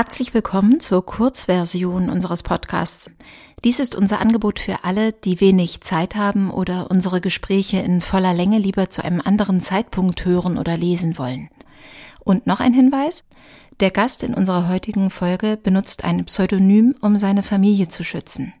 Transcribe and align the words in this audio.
Herzlich 0.00 0.32
willkommen 0.32 0.78
zur 0.78 1.04
Kurzversion 1.04 2.08
unseres 2.08 2.44
Podcasts. 2.44 3.10
Dies 3.64 3.80
ist 3.80 3.96
unser 3.96 4.20
Angebot 4.20 4.60
für 4.60 4.84
alle, 4.84 5.10
die 5.10 5.40
wenig 5.40 5.80
Zeit 5.80 6.14
haben 6.14 6.52
oder 6.52 6.88
unsere 6.88 7.20
Gespräche 7.20 7.80
in 7.80 8.00
voller 8.00 8.32
Länge 8.32 8.58
lieber 8.58 8.90
zu 8.90 9.04
einem 9.04 9.20
anderen 9.20 9.60
Zeitpunkt 9.60 10.24
hören 10.24 10.56
oder 10.56 10.76
lesen 10.76 11.18
wollen. 11.18 11.48
Und 12.20 12.46
noch 12.46 12.60
ein 12.60 12.72
Hinweis. 12.72 13.24
Der 13.80 13.90
Gast 13.90 14.22
in 14.22 14.34
unserer 14.34 14.68
heutigen 14.68 15.10
Folge 15.10 15.56
benutzt 15.60 16.04
ein 16.04 16.24
Pseudonym, 16.26 16.94
um 17.00 17.16
seine 17.16 17.42
Familie 17.42 17.88
zu 17.88 18.04
schützen. 18.04 18.54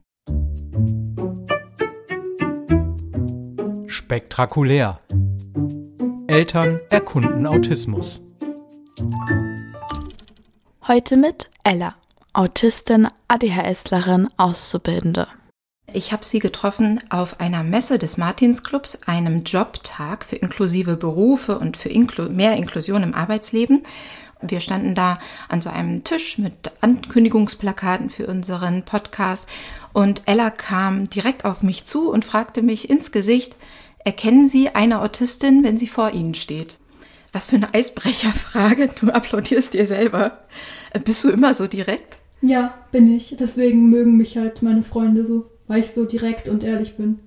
Spektakulär. 3.86 4.98
Eltern 6.26 6.80
erkunden 6.90 7.46
Autismus. 7.46 8.20
Heute 10.88 11.18
mit 11.18 11.50
Ella, 11.64 11.96
Autistin, 12.32 13.08
ADHSlerin, 13.28 14.30
Auszubildende. 14.38 15.28
Ich 15.92 16.14
habe 16.14 16.24
sie 16.24 16.38
getroffen 16.38 16.98
auf 17.10 17.40
einer 17.40 17.62
Messe 17.62 17.98
des 17.98 18.16
Martinsclubs, 18.16 19.00
einem 19.04 19.42
Jobtag 19.42 20.24
für 20.24 20.36
inklusive 20.36 20.96
Berufe 20.96 21.58
und 21.58 21.76
für 21.76 21.90
Inklu 21.90 22.30
mehr 22.30 22.56
Inklusion 22.56 23.02
im 23.02 23.12
Arbeitsleben. 23.12 23.82
Wir 24.40 24.60
standen 24.60 24.94
da 24.94 25.18
an 25.50 25.60
so 25.60 25.68
einem 25.68 26.04
Tisch 26.04 26.38
mit 26.38 26.54
Ankündigungsplakaten 26.80 28.08
für 28.08 28.26
unseren 28.26 28.82
Podcast 28.82 29.46
und 29.92 30.22
Ella 30.24 30.48
kam 30.48 31.10
direkt 31.10 31.44
auf 31.44 31.62
mich 31.62 31.84
zu 31.84 32.10
und 32.10 32.24
fragte 32.24 32.62
mich 32.62 32.88
ins 32.88 33.12
Gesicht, 33.12 33.56
erkennen 34.06 34.48
Sie 34.48 34.70
eine 34.70 35.02
Autistin, 35.02 35.64
wenn 35.64 35.76
sie 35.76 35.86
vor 35.86 36.12
Ihnen 36.12 36.34
steht? 36.34 36.78
Was 37.32 37.48
für 37.48 37.56
eine 37.56 37.74
Eisbrecherfrage. 37.74 38.88
Du 39.00 39.10
applaudierst 39.10 39.74
dir 39.74 39.86
selber. 39.86 40.38
Äh, 40.92 41.00
bist 41.00 41.24
du 41.24 41.30
immer 41.30 41.54
so 41.54 41.66
direkt? 41.66 42.18
Ja, 42.40 42.74
bin 42.90 43.14
ich. 43.14 43.36
Deswegen 43.38 43.90
mögen 43.90 44.16
mich 44.16 44.36
halt 44.36 44.62
meine 44.62 44.82
Freunde 44.82 45.24
so, 45.24 45.46
weil 45.66 45.80
ich 45.80 45.90
so 45.92 46.04
direkt 46.04 46.48
und 46.48 46.62
ehrlich 46.62 46.96
bin. 46.96 47.18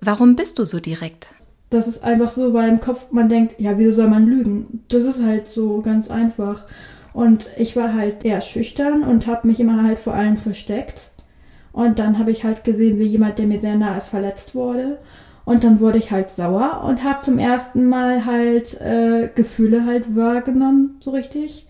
Warum 0.00 0.36
bist 0.36 0.58
du 0.58 0.64
so 0.64 0.80
direkt? 0.80 1.28
Das 1.70 1.88
ist 1.88 2.02
einfach 2.02 2.30
so, 2.30 2.52
weil 2.52 2.68
im 2.68 2.80
Kopf 2.80 3.06
man 3.10 3.28
denkt, 3.28 3.56
ja, 3.58 3.78
wieso 3.78 3.90
soll 3.90 4.08
man 4.08 4.26
lügen? 4.26 4.84
Das 4.88 5.02
ist 5.02 5.22
halt 5.22 5.48
so 5.48 5.80
ganz 5.80 6.08
einfach. 6.08 6.64
Und 7.12 7.46
ich 7.56 7.76
war 7.76 7.94
halt 7.94 8.24
eher 8.24 8.40
schüchtern 8.40 9.02
und 9.02 9.26
habe 9.26 9.46
mich 9.46 9.60
immer 9.60 9.82
halt 9.82 9.98
vor 9.98 10.14
allen 10.14 10.36
versteckt. 10.36 11.10
Und 11.72 11.98
dann 11.98 12.18
habe 12.18 12.30
ich 12.30 12.44
halt 12.44 12.64
gesehen, 12.64 12.98
wie 12.98 13.04
jemand, 13.04 13.38
der 13.38 13.46
mir 13.46 13.58
sehr 13.58 13.76
nah 13.76 13.96
ist, 13.96 14.06
verletzt 14.06 14.54
wurde. 14.54 14.98
Und 15.44 15.64
dann 15.64 15.80
wurde 15.80 15.98
ich 15.98 16.10
halt 16.10 16.30
sauer 16.30 16.84
und 16.86 17.04
habe 17.04 17.20
zum 17.20 17.38
ersten 17.38 17.86
Mal 17.88 18.24
halt 18.24 18.80
äh, 18.80 19.28
Gefühle 19.34 19.84
halt 19.84 20.16
wahrgenommen, 20.16 20.96
so 21.00 21.10
richtig. 21.10 21.66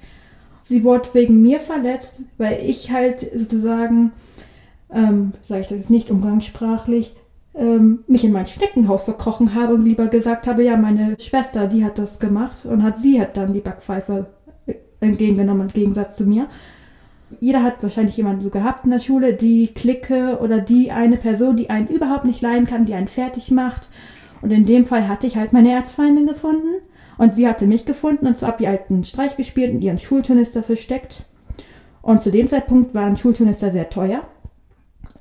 Sie 0.64 0.82
wurde 0.82 1.08
wegen 1.12 1.42
mir 1.42 1.60
verletzt, 1.60 2.16
weil 2.38 2.60
ich 2.66 2.90
halt 2.90 3.20
sozusagen, 3.34 4.12
ähm, 4.92 5.32
sage 5.42 5.60
ich 5.60 5.66
das 5.68 5.78
jetzt 5.78 5.90
nicht 5.90 6.10
umgangssprachlich, 6.10 7.14
ähm, 7.54 8.02
mich 8.08 8.24
in 8.24 8.32
mein 8.32 8.46
Schneckenhaus 8.46 9.04
verkrochen 9.04 9.54
habe 9.54 9.74
und 9.74 9.84
lieber 9.84 10.08
gesagt 10.08 10.48
habe, 10.48 10.64
ja, 10.64 10.76
meine 10.76 11.16
Schwester, 11.20 11.68
die 11.68 11.84
hat 11.84 11.98
das 11.98 12.18
gemacht 12.18 12.64
und 12.64 12.82
hat 12.82 12.98
sie 12.98 13.20
hat 13.20 13.36
dann 13.36 13.52
die 13.52 13.60
Backpfeife 13.60 14.26
entgegengenommen 14.98 15.68
im 15.68 15.72
Gegensatz 15.72 16.16
zu 16.16 16.24
mir 16.24 16.48
jeder 17.40 17.62
hat 17.62 17.82
wahrscheinlich 17.82 18.16
jemanden 18.16 18.40
so 18.40 18.50
gehabt 18.50 18.84
in 18.84 18.90
der 18.90 19.00
Schule, 19.00 19.34
die 19.34 19.68
Clique 19.68 20.38
oder 20.40 20.60
die 20.60 20.90
eine 20.90 21.16
Person, 21.16 21.56
die 21.56 21.70
einen 21.70 21.88
überhaupt 21.88 22.24
nicht 22.24 22.42
leiden 22.42 22.66
kann, 22.66 22.84
die 22.84 22.94
einen 22.94 23.08
fertig 23.08 23.50
macht. 23.50 23.88
Und 24.42 24.50
in 24.50 24.66
dem 24.66 24.84
Fall 24.84 25.08
hatte 25.08 25.26
ich 25.26 25.36
halt 25.36 25.52
meine 25.52 25.72
Erzfeindin 25.72 26.26
gefunden 26.26 26.82
und 27.18 27.34
sie 27.34 27.48
hatte 27.48 27.66
mich 27.66 27.84
gefunden 27.84 28.26
und 28.26 28.38
so 28.38 28.46
ab 28.46 28.60
ihr 28.60 28.70
alten 28.70 29.04
Streich 29.04 29.36
gespielt 29.36 29.72
und 29.72 29.82
ihren 29.82 29.98
Schulturnister 29.98 30.62
versteckt. 30.62 31.24
Und 32.02 32.22
zu 32.22 32.30
dem 32.30 32.48
Zeitpunkt 32.48 32.94
war 32.94 33.04
ein 33.04 33.16
Schulturnister 33.16 33.70
sehr 33.70 33.88
teuer. 33.88 34.22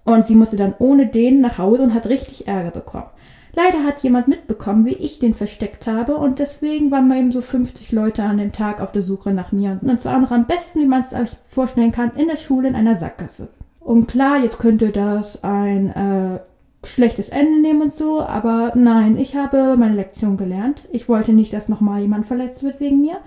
Und 0.03 0.27
sie 0.27 0.35
musste 0.35 0.57
dann 0.57 0.75
ohne 0.79 1.07
den 1.07 1.39
nach 1.39 1.57
Hause 1.57 1.83
und 1.83 1.93
hat 1.93 2.07
richtig 2.07 2.47
Ärger 2.47 2.71
bekommen. 2.71 3.07
Leider 3.55 3.83
hat 3.83 4.01
jemand 4.01 4.27
mitbekommen, 4.27 4.85
wie 4.85 4.95
ich 4.95 5.19
den 5.19 5.35
versteckt 5.35 5.85
habe 5.85 6.17
und 6.17 6.39
deswegen 6.39 6.89
waren 6.89 7.07
mal 7.07 7.19
eben 7.19 7.31
so 7.31 7.39
50 7.39 7.91
Leute 7.91 8.23
an 8.23 8.39
dem 8.39 8.51
Tag 8.51 8.81
auf 8.81 8.91
der 8.91 9.03
Suche 9.03 9.31
nach 9.31 9.51
mir. 9.51 9.79
Und 9.81 10.01
zwar 10.01 10.19
noch 10.19 10.31
am 10.31 10.47
besten, 10.47 10.79
wie 10.79 10.87
man 10.87 11.01
es 11.01 11.11
sich 11.11 11.37
vorstellen 11.43 11.91
kann, 11.91 12.11
in 12.15 12.27
der 12.27 12.35
Schule 12.35 12.67
in 12.67 12.75
einer 12.75 12.95
Sackgasse. 12.95 13.49
Und 13.79 14.07
klar, 14.07 14.39
jetzt 14.39 14.57
könnte 14.57 14.89
das 14.89 15.43
ein 15.43 15.89
äh, 15.91 16.39
schlechtes 16.83 17.29
Ende 17.29 17.61
nehmen 17.61 17.81
und 17.81 17.93
so, 17.93 18.21
aber 18.21 18.71
nein, 18.75 19.17
ich 19.17 19.35
habe 19.35 19.75
meine 19.77 19.95
Lektion 19.95 20.37
gelernt. 20.37 20.83
Ich 20.91 21.07
wollte 21.07 21.33
nicht, 21.33 21.53
dass 21.53 21.69
nochmal 21.69 22.01
jemand 22.01 22.25
verletzt 22.25 22.63
wird 22.63 22.79
wegen 22.79 23.01
mir. 23.01 23.17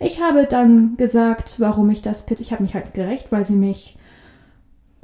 Ich 0.00 0.20
habe 0.20 0.44
dann 0.44 0.96
gesagt, 0.96 1.56
warum 1.58 1.90
ich 1.90 2.02
das, 2.02 2.24
ich 2.38 2.52
habe 2.52 2.62
mich 2.62 2.74
halt 2.74 2.94
gerecht, 2.94 3.32
weil 3.32 3.44
sie 3.44 3.54
mich 3.54 3.96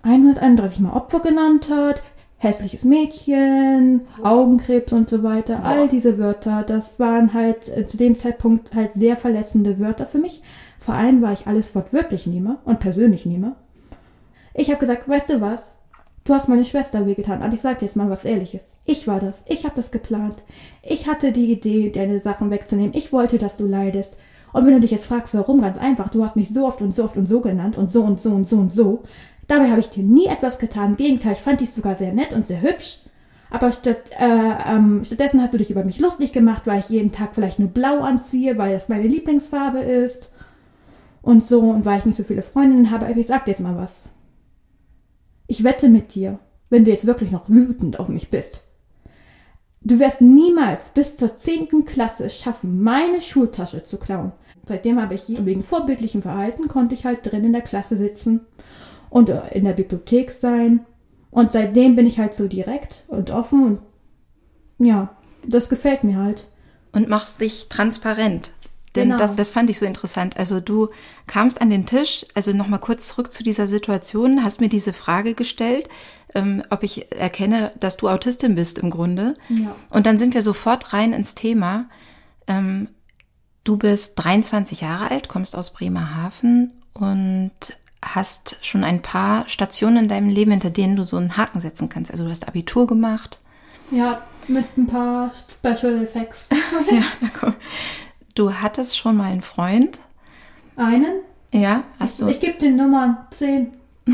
131 0.03 0.81
Mal 0.81 0.93
Opfer 0.93 1.21
genannt 1.21 1.69
hat, 1.71 2.03
hässliches 2.39 2.85
Mädchen, 2.85 4.03
Augenkrebs 4.23 4.93
und 4.93 5.09
so 5.09 5.23
weiter. 5.23 5.65
All 5.65 5.87
diese 5.89 6.19
Wörter, 6.19 6.65
das 6.65 6.99
waren 6.99 7.33
halt 7.33 7.89
zu 7.89 7.97
dem 7.97 8.17
Zeitpunkt 8.17 8.75
halt 8.75 8.95
sehr 8.95 9.17
verletzende 9.17 9.79
Wörter 9.79 10.07
für 10.07 10.19
mich. 10.19 10.43
Vor 10.79 10.95
allem, 10.95 11.23
weil 11.23 11.34
ich 11.34 11.47
alles 11.47 11.75
wortwörtlich 11.75 12.27
nehme 12.27 12.59
und 12.65 12.81
persönlich 12.81 13.27
nehme. 13.27 13.55
Ich 14.55 14.69
habe 14.69 14.81
gesagt, 14.81 15.09
weißt 15.09 15.31
du 15.31 15.41
was? 15.41 15.77
Du 16.25 16.34
hast 16.34 16.49
meine 16.49 16.65
Schwester 16.65 17.05
wehgetan, 17.06 17.43
aber 17.43 17.53
ich 17.53 17.60
sag 17.60 17.78
dir 17.78 17.87
jetzt 17.87 17.97
mal 17.97 18.09
was 18.09 18.25
Ehrliches. 18.25 18.66
Ich 18.84 19.09
war 19.09 19.19
das. 19.19 19.43
Ich 19.47 19.65
habe 19.65 19.75
das 19.75 19.91
geplant. 19.91 20.37
Ich 20.83 21.09
hatte 21.09 21.33
die 21.33 21.50
Idee, 21.50 21.91
deine 21.91 22.21
Sachen 22.21 22.50
wegzunehmen. 22.50 22.93
Ich 22.94 23.12
wollte, 23.12 23.38
dass 23.38 23.56
du 23.56 23.66
leidest. 23.66 24.16
Und 24.53 24.65
wenn 24.65 24.75
du 24.75 24.81
dich 24.81 24.93
jetzt 24.93 25.06
fragst, 25.06 25.34
warum, 25.34 25.60
ganz 25.60 25.78
einfach, 25.78 26.09
du 26.09 26.22
hast 26.22 26.37
mich 26.37 26.50
so 26.50 26.65
oft 26.65 26.81
und 26.81 26.94
so 26.94 27.05
oft 27.05 27.16
und 27.16 27.27
so 27.27 27.41
genannt 27.41 27.77
und 27.77 27.91
so 27.91 28.03
und 28.05 28.21
so 28.21 28.31
und 28.31 28.47
so 28.47 28.56
und 28.56 28.72
so. 28.72 29.03
Dabei 29.49 29.69
habe 29.69 29.81
ich 29.81 29.88
dir 29.88 30.05
nie 30.05 30.27
etwas 30.27 30.59
getan. 30.59 30.91
Im 30.91 30.97
Gegenteil, 30.97 31.33
ich 31.33 31.41
fand 31.41 31.60
dich 31.60 31.72
sogar 31.72 31.97
sehr 31.97 32.12
nett 32.12 32.33
und 32.33 32.47
sehr 32.47 32.62
hübsch. 32.62 32.99
Aber 33.50 33.72
statt, 33.72 34.10
äh, 34.19 34.75
ähm, 34.75 35.03
stattdessen 35.04 35.43
hast 35.43 35.53
du 35.53 35.59
dich 35.59 35.71
über 35.71 35.84
mich 35.84 35.99
lustig 35.99 36.33
gemacht, 36.33 36.66
weil 36.66 36.81
ich 36.81 36.89
jeden 36.89 37.10
Tag 37.10 37.34
vielleicht 37.34 37.59
nur 37.59 37.69
blau 37.69 38.00
anziehe, 38.00 38.56
weil 38.59 38.75
es 38.75 38.89
meine 38.89 39.09
Lieblingsfarbe 39.09 39.81
ist. 39.81 40.31
Und 41.21 41.44
so, 41.44 41.60
und 41.60 41.84
weil 41.84 41.99
ich 41.99 42.04
nicht 42.04 42.16
so 42.16 42.22
viele 42.22 42.43
Freundinnen 42.43 42.91
habe. 42.93 43.12
Ich 43.12 43.27
sag 43.27 43.44
dir 43.44 43.50
jetzt 43.50 43.60
mal 43.60 43.77
was. 43.77 44.04
Ich 45.53 45.65
wette 45.65 45.91
mit 45.91 46.15
dir, 46.15 46.39
wenn 46.71 46.87
du 46.87 46.91
jetzt 46.91 47.07
wirklich 47.07 47.31
noch 47.31 47.51
wütend 47.51 48.01
auf 48.01 48.09
mich 48.09 48.31
bist. 48.31 48.63
Du 49.83 49.99
wirst 49.99 50.23
niemals 50.23 50.89
bis 50.89 51.19
zur 51.19 51.37
10. 51.37 51.85
Klasse 51.85 52.25
es 52.25 52.39
schaffen, 52.39 52.83
meine 52.83 53.21
Schultasche 53.21 53.83
zu 53.83 53.99
klauen. 53.99 54.33
Seitdem 54.67 54.99
habe 54.99 55.15
ich 55.15 55.25
hier, 55.25 55.45
wegen 55.45 55.63
vorbildlichem 55.63 56.23
Verhalten, 56.23 56.69
konnte 56.69 56.95
ich 56.95 57.05
halt 57.05 57.31
drin 57.31 57.45
in 57.45 57.53
der 57.53 57.61
Klasse 57.61 57.99
sitzen 57.99 58.47
und 59.11 59.29
äh, 59.29 59.43
in 59.53 59.67
der 59.67 59.75
Bibliothek 59.75 60.31
sein. 60.31 60.87
Und 61.31 61.53
seitdem 61.53 61.97
bin 61.97 62.07
ich 62.07 62.19
halt 62.19 62.33
so 62.33 62.49
direkt 62.49 63.05
und 63.09 63.31
offen 63.31 63.63
und 63.67 64.87
ja, 64.87 65.15
das 65.47 65.69
gefällt 65.69 66.03
mir 66.03 66.17
halt. 66.17 66.49
Und 66.93 67.11
machst 67.11 67.43
dich 67.43 67.69
transparent. 67.69 68.53
Denn 68.94 69.08
genau. 69.08 69.19
das, 69.19 69.36
das 69.36 69.50
fand 69.50 69.70
ich 69.70 69.78
so 69.78 69.86
interessant. 69.86 70.36
Also 70.36 70.60
du 70.60 70.91
kamst 71.26 71.60
an 71.60 71.70
den 71.70 71.86
Tisch, 71.86 72.26
also 72.34 72.53
nochmal 72.53 72.80
kurz 72.80 73.08
zurück 73.08 73.32
zu 73.32 73.42
dieser 73.42 73.66
Situation, 73.66 74.44
hast 74.44 74.60
mir 74.60 74.69
diese 74.69 74.92
Frage 74.92 75.34
gestellt, 75.34 75.88
ähm, 76.34 76.62
ob 76.70 76.82
ich 76.82 77.10
erkenne, 77.12 77.72
dass 77.78 77.97
du 77.97 78.08
Autistin 78.08 78.54
bist 78.54 78.78
im 78.78 78.91
Grunde. 78.91 79.34
Ja. 79.48 79.75
Und 79.91 80.06
dann 80.06 80.19
sind 80.19 80.34
wir 80.34 80.42
sofort 80.42 80.92
rein 80.92 81.12
ins 81.12 81.34
Thema. 81.34 81.86
Ähm, 82.47 82.88
du 83.64 83.78
bist 83.78 84.22
23 84.22 84.82
Jahre 84.82 85.10
alt, 85.10 85.28
kommst 85.28 85.56
aus 85.56 85.72
Bremerhaven 85.72 86.72
und 86.92 87.53
hast 88.04 88.56
schon 88.62 88.84
ein 88.84 89.00
paar 89.00 89.48
Stationen 89.48 90.04
in 90.04 90.09
deinem 90.09 90.28
Leben, 90.28 90.50
hinter 90.50 90.70
denen 90.70 90.97
du 90.97 91.04
so 91.04 91.16
einen 91.16 91.36
Haken 91.36 91.60
setzen 91.60 91.88
kannst. 91.88 92.10
Also 92.10 92.24
du 92.24 92.30
hast 92.30 92.48
Abitur 92.48 92.86
gemacht. 92.86 93.38
Ja, 93.91 94.22
mit 94.48 94.76
ein 94.76 94.86
paar 94.86 95.30
Special 95.34 96.03
Effects. 96.03 96.48
ja, 96.91 97.03
na 97.20 97.28
komm. 97.38 97.54
Du 98.34 98.54
hattest 98.54 98.97
schon 98.97 99.16
mal 99.16 99.31
einen 99.31 99.43
Freund. 99.43 100.00
Einen? 100.76 101.20
Ja, 101.53 101.84
hast 101.98 102.20
du. 102.20 102.28
Ich, 102.28 102.34
ich 102.34 102.41
gebe 102.41 102.59
den 102.59 102.76
Nummern 102.76 103.19
10. 103.31 103.72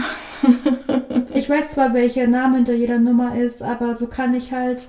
ich 1.35 1.49
weiß 1.49 1.71
zwar, 1.73 1.95
welcher 1.95 2.27
Name 2.27 2.57
hinter 2.57 2.75
jeder 2.75 2.99
Nummer 2.99 3.37
ist, 3.37 3.63
aber 3.63 3.97
so 3.97 4.07
kann 4.07 4.35
ich 4.35 4.53
halt 4.53 4.89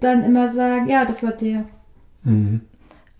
dann 0.00 0.24
immer 0.24 0.50
sagen, 0.52 0.88
ja, 0.88 1.04
das 1.04 1.22
war 1.22 1.32
der. 1.32 1.64
Mhm 2.22 2.62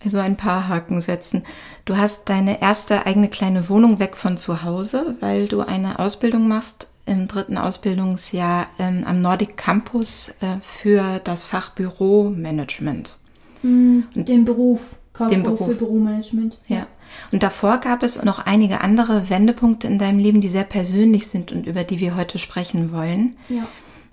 also 0.03 0.19
ein 0.19 0.35
paar 0.35 0.67
Haken 0.67 1.01
setzen. 1.01 1.43
Du 1.85 1.97
hast 1.97 2.29
deine 2.29 2.61
erste 2.61 3.05
eigene 3.05 3.29
kleine 3.29 3.69
Wohnung 3.69 3.99
weg 3.99 4.17
von 4.17 4.37
zu 4.37 4.63
Hause, 4.63 5.15
weil 5.19 5.47
du 5.47 5.61
eine 5.61 5.99
Ausbildung 5.99 6.47
machst 6.47 6.89
im 7.05 7.27
dritten 7.27 7.57
Ausbildungsjahr 7.57 8.67
ähm, 8.79 9.03
am 9.05 9.21
Nordic 9.21 9.57
Campus 9.57 10.29
äh, 10.41 10.57
für 10.61 11.19
das 11.23 11.43
Fach 11.43 11.71
Büromanagement. 11.71 13.17
Mhm, 13.61 14.05
den 14.15 14.45
Beruf, 14.45 14.95
Beruf. 15.13 15.65
für 15.65 15.75
Büromanagement. 15.75 16.57
Ja. 16.67 16.87
Und 17.31 17.43
davor 17.43 17.77
gab 17.77 18.03
es 18.03 18.21
noch 18.23 18.39
einige 18.39 18.81
andere 18.81 19.29
Wendepunkte 19.29 19.87
in 19.87 19.99
deinem 19.99 20.17
Leben, 20.17 20.41
die 20.41 20.47
sehr 20.47 20.63
persönlich 20.63 21.27
sind 21.27 21.51
und 21.51 21.67
über 21.67 21.83
die 21.83 21.99
wir 21.99 22.15
heute 22.15 22.39
sprechen 22.39 22.91
wollen. 22.91 23.37
Ja. 23.49 23.67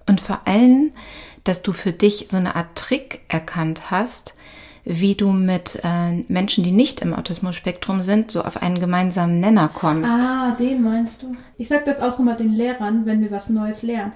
Und 0.06 0.20
vor 0.20 0.40
allem, 0.44 0.92
dass 1.44 1.62
du 1.62 1.72
für 1.72 1.92
dich 1.92 2.26
so 2.28 2.36
eine 2.36 2.56
Art 2.56 2.74
Trick 2.74 3.22
erkannt 3.28 3.90
hast, 3.90 4.34
wie 4.84 5.14
du 5.14 5.30
mit 5.30 5.80
äh, 5.84 6.24
Menschen, 6.28 6.64
die 6.64 6.72
nicht 6.72 7.00
im 7.00 7.14
Autismus-Spektrum 7.14 8.02
sind, 8.02 8.30
so 8.30 8.42
auf 8.42 8.62
einen 8.62 8.80
gemeinsamen 8.80 9.40
Nenner 9.40 9.68
kommst. 9.68 10.14
Ah, 10.14 10.52
den 10.52 10.82
meinst 10.82 11.22
du? 11.22 11.36
Ich 11.58 11.68
sag 11.68 11.84
das 11.84 12.00
auch 12.00 12.18
immer 12.18 12.34
den 12.34 12.54
Lehrern, 12.54 13.06
wenn 13.06 13.20
wir 13.20 13.30
was 13.30 13.50
Neues 13.50 13.82
lernen. 13.82 14.12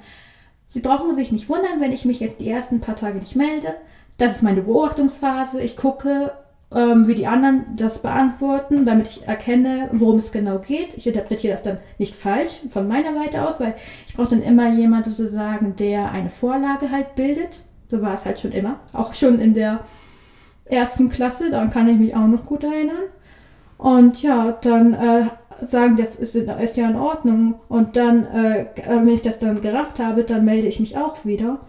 Sie 0.66 0.80
brauchen 0.80 1.14
sich 1.14 1.30
nicht 1.30 1.48
wundern, 1.48 1.80
wenn 1.80 1.92
ich 1.92 2.04
mich 2.04 2.20
jetzt 2.20 2.40
die 2.40 2.48
ersten 2.48 2.80
paar 2.80 2.96
Tage 2.96 3.18
nicht 3.18 3.36
melde. 3.36 3.74
Das 4.16 4.32
ist 4.32 4.42
meine 4.42 4.62
Beobachtungsphase. 4.62 5.60
Ich 5.60 5.76
gucke, 5.76 6.32
ähm, 6.74 7.06
wie 7.06 7.14
die 7.14 7.26
anderen 7.26 7.64
das 7.76 8.00
beantworten, 8.00 8.84
damit 8.84 9.06
ich 9.08 9.28
erkenne, 9.28 9.88
worum 9.92 10.16
es 10.16 10.32
genau 10.32 10.58
geht. 10.58 10.94
Ich 10.94 11.06
interpretiere 11.06 11.52
das 11.52 11.62
dann 11.62 11.78
nicht 11.98 12.14
falsch 12.14 12.60
von 12.68 12.88
meiner 12.88 13.14
Seite 13.14 13.46
aus, 13.46 13.60
weil 13.60 13.74
ich 14.06 14.14
brauche 14.14 14.28
dann 14.28 14.42
immer 14.42 14.72
jemanden 14.72 15.10
sozusagen, 15.10 15.76
der 15.76 16.10
eine 16.10 16.30
Vorlage 16.30 16.90
halt 16.90 17.14
bildet. 17.14 17.62
So 17.90 18.02
war 18.02 18.14
es 18.14 18.24
halt 18.24 18.40
schon 18.40 18.52
immer. 18.52 18.80
Auch 18.92 19.14
schon 19.14 19.38
in 19.38 19.54
der 19.54 19.80
ersten 20.64 21.08
Klasse, 21.08 21.50
daran 21.50 21.70
kann 21.70 21.88
ich 21.88 21.98
mich 21.98 22.16
auch 22.16 22.26
noch 22.26 22.44
gut 22.44 22.64
erinnern. 22.64 23.04
Und 23.76 24.22
ja, 24.22 24.52
dann 24.52 24.94
äh, 24.94 25.26
sagen, 25.62 25.96
das 25.96 26.14
ist, 26.14 26.34
ist, 26.34 26.76
ja 26.76 26.88
in 26.88 26.96
Ordnung. 26.96 27.56
Und 27.68 27.96
dann, 27.96 28.24
äh, 28.26 28.66
wenn 28.86 29.08
ich 29.08 29.22
das 29.22 29.38
dann 29.38 29.60
gerafft 29.60 29.98
habe, 29.98 30.24
dann 30.24 30.44
melde 30.44 30.66
ich 30.66 30.80
mich 30.80 30.96
auch 30.96 31.24
wieder. 31.24 31.60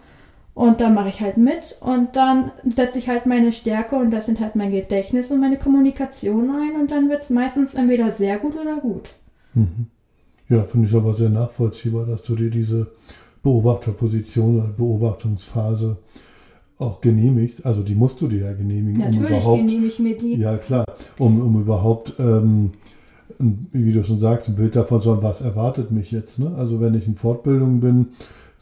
Und 0.56 0.80
dann 0.80 0.94
mache 0.94 1.10
ich 1.10 1.20
halt 1.20 1.36
mit 1.36 1.78
und 1.82 2.16
dann 2.16 2.52
setze 2.66 2.98
ich 2.98 3.10
halt 3.10 3.26
meine 3.26 3.52
Stärke 3.52 3.98
und 3.98 4.12
das 4.12 4.26
sind 4.26 4.40
halt 4.40 4.56
mein 4.56 4.72
Gedächtnis 4.72 5.30
und 5.30 5.42
meine 5.42 5.58
Kommunikation 5.58 6.50
ein 6.50 6.80
und 6.80 6.92
dann 6.92 7.10
wird 7.10 7.24
es 7.24 7.30
meistens 7.30 7.74
entweder 7.74 8.14
sehr 8.14 8.38
gut 8.38 8.56
oder 8.56 8.78
gut. 8.78 9.14
Mhm. 9.54 9.88
Ja, 10.48 10.64
finde 10.64 10.88
ich 10.88 10.96
aber 10.96 11.14
sehr 11.14 11.30
nachvollziehbar, 11.30 12.06
dass 12.06 12.22
du 12.22 12.36
dir 12.36 12.50
diese 12.50 12.88
Beobachterposition 13.44 14.60
oder 14.60 14.70
Beobachtungsphase 14.70 15.98
auch 16.78 17.02
genehmigst. 17.02 17.66
Also 17.66 17.84
die 17.84 17.96
musst 17.96 18.22
du 18.22 18.28
dir 18.30 18.46
ja 18.46 18.54
genehmigen. 18.54 19.00
Natürlich 19.00 19.28
um 19.28 19.28
überhaupt, 19.28 19.58
genehmige 19.60 19.88
ich 19.88 20.00
mir 20.00 20.16
die. 20.16 20.36
Ja, 20.36 20.58
klar. 20.58 20.86
Um, 21.18 21.42
um 21.42 21.62
überhaupt, 21.62 22.14
ähm, 22.18 22.72
wie 23.40 23.92
du 23.92 24.04
schon 24.04 24.20
sagst, 24.20 24.48
ein 24.48 24.56
Bild 24.56 24.76
davon 24.76 25.02
zu 25.02 25.12
haben, 25.12 25.22
was 25.24 25.42
erwartet 25.42 25.92
mich 25.92 26.12
jetzt. 26.12 26.40
Ne? 26.40 26.54
Also 26.56 26.80
wenn 26.80 26.94
ich 26.94 27.08
in 27.08 27.16
Fortbildung 27.16 27.82
bin, 27.82 28.08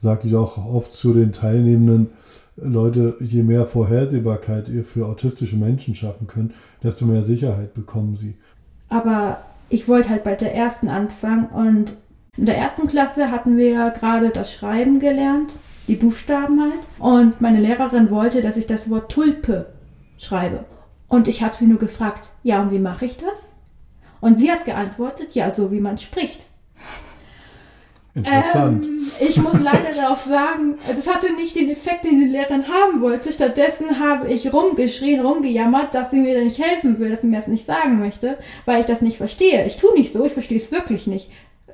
sage 0.04 0.28
ich 0.28 0.36
auch 0.36 0.58
oft 0.58 0.94
zu 0.94 1.14
den 1.14 1.32
Teilnehmenden, 1.32 2.10
Leute, 2.56 3.16
je 3.20 3.42
mehr 3.42 3.66
Vorhersehbarkeit 3.66 4.70
ihr 4.70 4.84
für 4.84 5.08
autistische 5.08 5.56
Menschen 5.56 5.96
schaffen 5.96 6.28
könnt, 6.28 6.54
desto 6.84 7.06
mehr 7.06 7.24
Sicherheit 7.24 7.74
bekommen 7.74 8.16
sie. 8.18 8.36
Aber 8.90 9.40
ich 9.70 9.88
wollte 9.88 10.10
halt 10.10 10.24
bei 10.24 10.36
der 10.36 10.54
ersten 10.54 10.88
anfangen 10.88 11.48
und 11.48 11.98
in 12.38 12.46
der 12.46 12.58
ersten 12.58 12.88
Klasse 12.88 13.32
hatten 13.32 13.58
wir 13.58 13.90
gerade 13.92 14.30
das 14.30 14.52
Schreiben 14.54 15.00
gelernt, 15.00 15.60
die 15.88 15.96
Buchstaben 15.96 16.62
halt. 16.62 16.88
Und 17.00 17.42
meine 17.42 17.60
Lehrerin 17.60 18.12
wollte, 18.12 18.42
dass 18.42 18.58
ich 18.58 18.66
das 18.66 18.90
Wort 18.90 19.12
Tulpe 19.12 19.68
schreibe. 20.18 20.66
Und 21.08 21.28
ich 21.28 21.44
habe 21.44 21.56
sie 21.56 21.68
nur 21.68 21.78
gefragt, 21.78 22.32
ja, 22.44 22.62
und 22.62 22.72
wie 22.72 22.80
mache 22.80 23.06
ich 23.06 23.18
das? 23.18 23.54
Und 24.20 24.38
sie 24.38 24.52
hat 24.52 24.66
geantwortet, 24.66 25.36
ja, 25.36 25.52
so 25.52 25.72
wie 25.72 25.80
man 25.80 25.98
spricht. 25.98 26.50
Interessant. 28.16 28.86
Ähm, 28.86 29.12
ich 29.20 29.38
muss 29.38 29.60
leider 29.60 29.92
darauf 29.96 30.20
sagen, 30.20 30.76
das 30.88 31.12
hatte 31.12 31.34
nicht 31.34 31.56
den 31.56 31.70
Effekt, 31.70 32.06
den 32.06 32.20
die 32.20 32.26
Lehrerin 32.26 32.68
haben 32.68 33.02
wollte. 33.02 33.32
Stattdessen 33.32 34.00
habe 34.00 34.32
ich 34.32 34.54
rumgeschrien, 34.54 35.26
rumgejammert, 35.26 35.96
dass 35.96 36.12
sie 36.12 36.20
mir 36.20 36.44
nicht 36.44 36.64
helfen 36.64 37.00
will, 37.00 37.10
dass 37.10 37.22
sie 37.22 37.28
mir 37.28 37.38
das 37.38 37.48
nicht 37.48 37.66
sagen 37.66 38.00
möchte, 38.00 38.38
weil 38.66 38.82
ich 38.82 38.86
das 38.86 39.02
nicht 39.02 39.18
verstehe. 39.18 39.66
Ich 39.66 39.78
tue 39.78 39.94
nicht 39.96 40.14
so, 40.14 40.26
ich 40.26 40.34
verstehe 40.34 40.58
es 40.58 40.72
wirklich 40.72 41.08
nicht. 41.08 41.30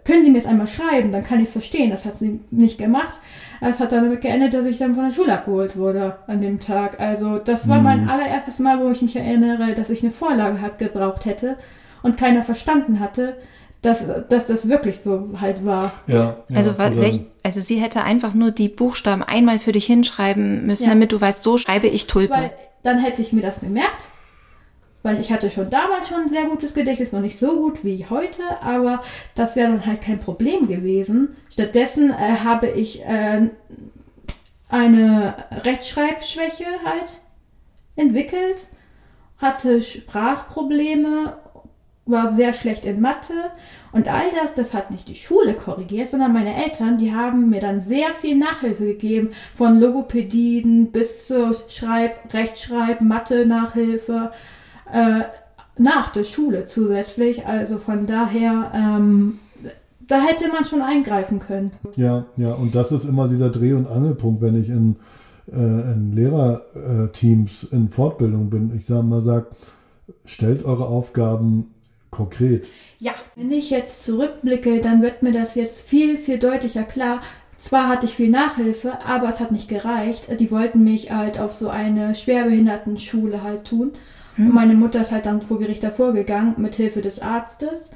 Können 0.05 0.23
Sie 0.23 0.31
mir 0.31 0.37
es 0.37 0.45
einmal 0.45 0.65
schreiben, 0.65 1.11
dann 1.11 1.23
kann 1.23 1.39
ich 1.39 1.47
es 1.47 1.51
verstehen. 1.51 1.89
Das 1.89 2.05
hat 2.05 2.15
sie 2.15 2.39
nicht 2.51 2.77
gemacht. 2.77 3.19
Es 3.59 3.79
hat 3.79 3.91
dann 3.91 4.05
damit 4.05 4.21
geendet, 4.21 4.53
dass 4.53 4.65
ich 4.65 4.77
dann 4.77 4.93
von 4.93 5.03
der 5.03 5.11
Schule 5.11 5.33
abgeholt 5.33 5.75
wurde 5.75 6.19
an 6.25 6.41
dem 6.41 6.59
Tag. 6.59 6.99
Also 6.99 7.37
das 7.37 7.67
war 7.67 7.79
mhm. 7.79 7.83
mein 7.83 8.09
allererstes 8.09 8.59
Mal, 8.59 8.79
wo 8.79 8.89
ich 8.89 9.01
mich 9.01 9.17
erinnere, 9.17 9.73
dass 9.73 9.89
ich 9.89 10.01
eine 10.01 10.09
Vorlage 10.09 10.61
halt 10.61 10.77
gebraucht 10.77 11.25
hätte 11.25 11.57
und 12.01 12.17
keiner 12.17 12.41
verstanden 12.41 13.01
hatte 13.01 13.35
dass, 13.81 14.03
dass 14.27 14.45
das 14.45 14.67
wirklich 14.67 14.99
so 14.99 15.29
halt 15.39 15.65
war. 15.65 15.93
Ja, 16.07 16.37
ja 16.49 16.57
also, 16.57 16.77
welch, 16.77 17.21
also 17.43 17.61
sie 17.61 17.77
hätte 17.77 18.03
einfach 18.03 18.33
nur 18.33 18.51
die 18.51 18.69
Buchstaben 18.69 19.23
einmal 19.23 19.59
für 19.59 19.71
dich 19.71 19.85
hinschreiben 19.85 20.65
müssen, 20.65 20.83
ja. 20.83 20.89
damit 20.89 21.11
du 21.11 21.21
weißt, 21.21 21.43
so 21.43 21.57
schreibe 21.57 21.87
ich 21.87 22.07
Tulpe. 22.07 22.33
Weil 22.33 22.51
dann 22.83 22.97
hätte 22.97 23.21
ich 23.21 23.33
mir 23.33 23.41
das 23.41 23.61
gemerkt. 23.61 24.09
Weil 25.01 25.21
ich 25.21 25.31
hatte 25.31 25.49
schon 25.49 25.69
damals 25.69 26.09
schon 26.09 26.23
ein 26.23 26.27
sehr 26.27 26.43
gutes 26.43 26.73
Gedächtnis, 26.73 27.13
noch 27.13 27.21
nicht 27.21 27.37
so 27.37 27.55
gut 27.55 27.85
wie 27.85 28.05
heute, 28.09 28.43
aber 28.61 29.01
das 29.33 29.55
wäre 29.55 29.71
dann 29.71 29.85
halt 29.85 30.01
kein 30.01 30.19
Problem 30.19 30.67
gewesen. 30.67 31.37
Stattdessen 31.49 32.09
äh, 32.09 32.35
habe 32.43 32.67
ich 32.67 33.01
äh, 33.05 33.49
eine 34.67 35.35
Rechtschreibschwäche 35.63 36.65
halt 36.83 37.21
entwickelt, 37.95 38.67
hatte 39.37 39.79
Sprachprobleme 39.81 41.38
war 42.09 42.31
sehr 42.31 42.53
schlecht 42.53 42.85
in 42.85 43.01
Mathe 43.01 43.33
und 43.91 44.07
all 44.07 44.29
das, 44.39 44.53
das 44.53 44.73
hat 44.73 44.91
nicht 44.91 45.07
die 45.07 45.15
Schule 45.15 45.53
korrigiert, 45.53 46.07
sondern 46.07 46.33
meine 46.33 46.55
Eltern, 46.63 46.97
die 46.97 47.13
haben 47.13 47.49
mir 47.49 47.59
dann 47.59 47.79
sehr 47.79 48.11
viel 48.11 48.37
Nachhilfe 48.37 48.85
gegeben, 48.85 49.29
von 49.53 49.79
Logopädien 49.79 50.91
bis 50.91 51.25
zur 51.25 51.55
Schreib-, 51.67 52.31
Rechtschreib-, 52.31 53.01
Mathe-Nachhilfe 53.01 54.31
äh, 54.91 55.21
nach 55.77 56.09
der 56.11 56.23
Schule 56.23 56.65
zusätzlich. 56.65 57.47
Also 57.47 57.77
von 57.79 58.05
daher, 58.05 58.71
ähm, 58.75 59.39
da 60.05 60.21
hätte 60.21 60.49
man 60.49 60.65
schon 60.65 60.81
eingreifen 60.81 61.39
können. 61.39 61.71
Ja, 61.95 62.25
ja, 62.37 62.53
und 62.53 62.75
das 62.75 62.91
ist 62.91 63.05
immer 63.05 63.27
dieser 63.27 63.49
Dreh- 63.49 63.73
und 63.73 63.87
Angelpunkt, 63.87 64.41
wenn 64.41 64.61
ich 64.61 64.69
in, 64.69 64.97
äh, 65.51 65.93
in 65.93 66.11
Lehrerteams 66.13 67.63
in 67.71 67.89
Fortbildung 67.89 68.51
bin. 68.51 68.71
Ich 68.77 68.85
sage 68.85 69.03
mal, 69.03 69.23
sag, 69.23 69.47
stellt 70.25 70.63
eure 70.63 70.85
Aufgaben 70.85 71.71
konkret. 72.11 72.67
Ja, 72.97 73.13
wenn 73.35 73.51
ich 73.51 73.69
jetzt 73.69 74.03
zurückblicke, 74.03 74.79
dann 74.79 75.01
wird 75.01 75.23
mir 75.23 75.31
das 75.31 75.55
jetzt 75.55 75.79
viel, 75.81 76.17
viel 76.17 76.37
deutlicher 76.37 76.83
klar. 76.83 77.19
Zwar 77.57 77.89
hatte 77.89 78.05
ich 78.05 78.15
viel 78.15 78.29
Nachhilfe, 78.29 78.99
aber 79.05 79.27
es 79.29 79.39
hat 79.39 79.51
nicht 79.51 79.67
gereicht. 79.67 80.27
Die 80.39 80.49
wollten 80.49 80.83
mich 80.83 81.11
halt 81.11 81.39
auf 81.39 81.53
so 81.53 81.69
eine 81.69 82.15
Schwerbehindertenschule 82.15 83.43
halt 83.43 83.65
tun. 83.65 83.91
Hm. 84.35 84.47
Und 84.47 84.53
meine 84.53 84.73
Mutter 84.73 85.01
ist 85.01 85.11
halt 85.11 85.25
dann 85.25 85.41
vor 85.41 85.59
Gericht 85.59 85.83
davor 85.83 86.13
gegangen 86.13 86.55
mit 86.57 86.75
Hilfe 86.75 87.01
des 87.01 87.21
Arztes. 87.21 87.89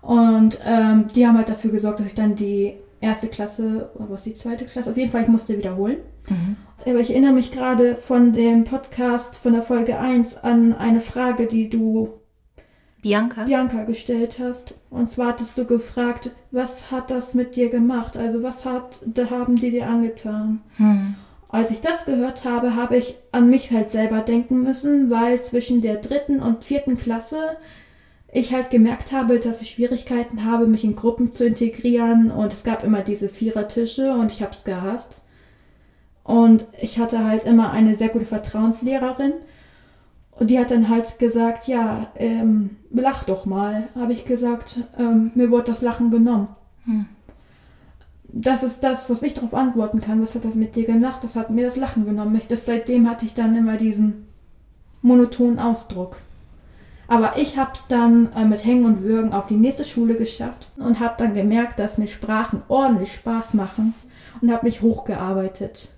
Und 0.00 0.58
ähm, 0.64 1.06
die 1.14 1.26
haben 1.26 1.36
halt 1.36 1.48
dafür 1.48 1.72
gesorgt, 1.72 1.98
dass 1.98 2.06
ich 2.06 2.14
dann 2.14 2.36
die 2.36 2.76
erste 3.00 3.28
Klasse, 3.28 3.90
oder 3.94 4.10
was 4.10 4.22
die 4.22 4.32
zweite 4.32 4.64
Klasse, 4.64 4.90
auf 4.90 4.96
jeden 4.96 5.10
Fall, 5.10 5.22
ich 5.22 5.28
musste 5.28 5.56
wiederholen. 5.56 5.98
Mhm. 6.28 6.56
Aber 6.86 7.00
ich 7.00 7.10
erinnere 7.10 7.32
mich 7.32 7.50
gerade 7.50 7.96
von 7.96 8.32
dem 8.32 8.64
Podcast 8.64 9.36
von 9.36 9.52
der 9.52 9.62
Folge 9.62 9.98
1 9.98 10.38
an 10.38 10.74
eine 10.74 11.00
Frage, 11.00 11.46
die 11.46 11.68
du 11.68 12.17
Bianca? 13.08 13.44
Bianca 13.44 13.84
gestellt 13.84 14.36
hast. 14.38 14.74
Und 14.90 15.08
zwar 15.08 15.28
hattest 15.28 15.56
du 15.56 15.64
gefragt, 15.64 16.30
was 16.50 16.90
hat 16.90 17.10
das 17.10 17.34
mit 17.34 17.56
dir 17.56 17.70
gemacht? 17.70 18.16
Also 18.16 18.42
was 18.42 18.64
hat, 18.64 19.00
da 19.06 19.30
haben 19.30 19.56
die 19.56 19.70
dir 19.70 19.88
angetan? 19.88 20.60
Hm. 20.76 21.14
Als 21.48 21.70
ich 21.70 21.80
das 21.80 22.04
gehört 22.04 22.44
habe, 22.44 22.76
habe 22.76 22.98
ich 22.98 23.16
an 23.32 23.48
mich 23.48 23.70
halt 23.70 23.90
selber 23.90 24.20
denken 24.20 24.62
müssen, 24.62 25.08
weil 25.08 25.40
zwischen 25.40 25.80
der 25.80 25.96
dritten 25.96 26.40
und 26.40 26.64
vierten 26.64 26.98
Klasse 26.98 27.56
ich 28.30 28.52
halt 28.52 28.68
gemerkt 28.68 29.12
habe, 29.12 29.38
dass 29.38 29.62
ich 29.62 29.70
Schwierigkeiten 29.70 30.44
habe, 30.44 30.66
mich 30.66 30.84
in 30.84 30.94
Gruppen 30.94 31.32
zu 31.32 31.46
integrieren 31.46 32.30
und 32.30 32.52
es 32.52 32.62
gab 32.62 32.84
immer 32.84 33.00
diese 33.00 33.30
Vierertische 33.30 34.12
und 34.12 34.30
ich 34.30 34.42
habe 34.42 34.52
es 34.52 34.64
gehasst. 34.64 35.22
Und 36.24 36.66
ich 36.78 36.98
hatte 36.98 37.24
halt 37.24 37.44
immer 37.44 37.70
eine 37.70 37.94
sehr 37.94 38.10
gute 38.10 38.26
Vertrauenslehrerin 38.26 39.32
und 40.32 40.50
die 40.50 40.58
hat 40.58 40.70
dann 40.70 40.90
halt 40.90 41.18
gesagt, 41.18 41.66
ja, 41.66 42.12
ähm, 42.16 42.76
lach 42.90 43.24
doch 43.24 43.46
mal. 43.46 43.88
Habe 43.94 44.12
ich 44.12 44.24
gesagt, 44.24 44.76
ähm, 44.98 45.30
mir 45.34 45.50
wurde 45.50 45.70
das 45.72 45.82
Lachen 45.82 46.10
genommen. 46.10 46.48
Hm. 46.84 47.06
Das 48.30 48.62
ist 48.62 48.82
das, 48.82 49.08
was 49.08 49.22
ich 49.22 49.34
darauf 49.34 49.54
antworten 49.54 50.00
kann. 50.00 50.20
Was 50.20 50.34
hat 50.34 50.44
das 50.44 50.54
mit 50.54 50.74
dir 50.74 50.84
gemacht? 50.84 51.24
Das 51.24 51.34
hat 51.34 51.50
mir 51.50 51.64
das 51.66 51.76
Lachen 51.76 52.04
genommen. 52.04 52.40
das, 52.48 52.66
seitdem 52.66 53.08
hatte 53.08 53.24
ich 53.24 53.34
dann 53.34 53.56
immer 53.56 53.76
diesen 53.76 54.26
monotonen 55.02 55.58
Ausdruck. 55.58 56.18
Aber 57.06 57.38
ich 57.38 57.56
habe 57.56 57.70
es 57.72 57.86
dann 57.86 58.30
äh, 58.34 58.44
mit 58.44 58.64
Hängen 58.64 58.84
und 58.84 59.02
Würgen 59.02 59.32
auf 59.32 59.46
die 59.46 59.56
nächste 59.56 59.82
Schule 59.82 60.14
geschafft 60.14 60.70
und 60.76 61.00
habe 61.00 61.14
dann 61.16 61.32
gemerkt, 61.32 61.78
dass 61.78 61.96
mir 61.96 62.06
Sprachen 62.06 62.62
ordentlich 62.68 63.12
Spaß 63.12 63.54
machen 63.54 63.94
und 64.42 64.52
habe 64.52 64.66
mich 64.66 64.82
hochgearbeitet. 64.82 65.90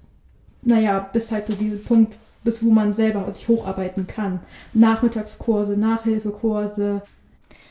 Naja, 0.65 1.01
bis 1.13 1.33
halt 1.33 1.47
zu 1.47 1.55
diesem 1.55 1.83
Punkt, 1.83 2.17
bis 2.45 2.65
wo 2.65 2.71
man 2.71 2.93
selber 2.93 3.31
sich 3.33 3.49
hocharbeiten 3.49 4.07
kann. 4.07 4.41
Nachmittagskurse, 4.73 5.77
Nachhilfekurse. 5.77 7.03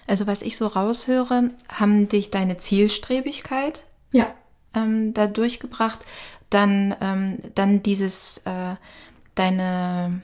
Also 0.07 0.27
was 0.27 0.41
ich 0.41 0.57
so 0.57 0.67
raushöre, 0.67 1.51
haben 1.67 2.07
dich 2.07 2.31
deine 2.31 2.57
Zielstrebigkeit 2.57 3.83
ja. 4.11 4.27
ähm, 4.73 5.13
da 5.13 5.27
durchgebracht, 5.27 5.99
dann, 6.49 6.95
ähm, 7.01 7.37
dann 7.55 7.83
dieses, 7.83 8.39
äh, 8.45 8.75
deine 9.35 10.21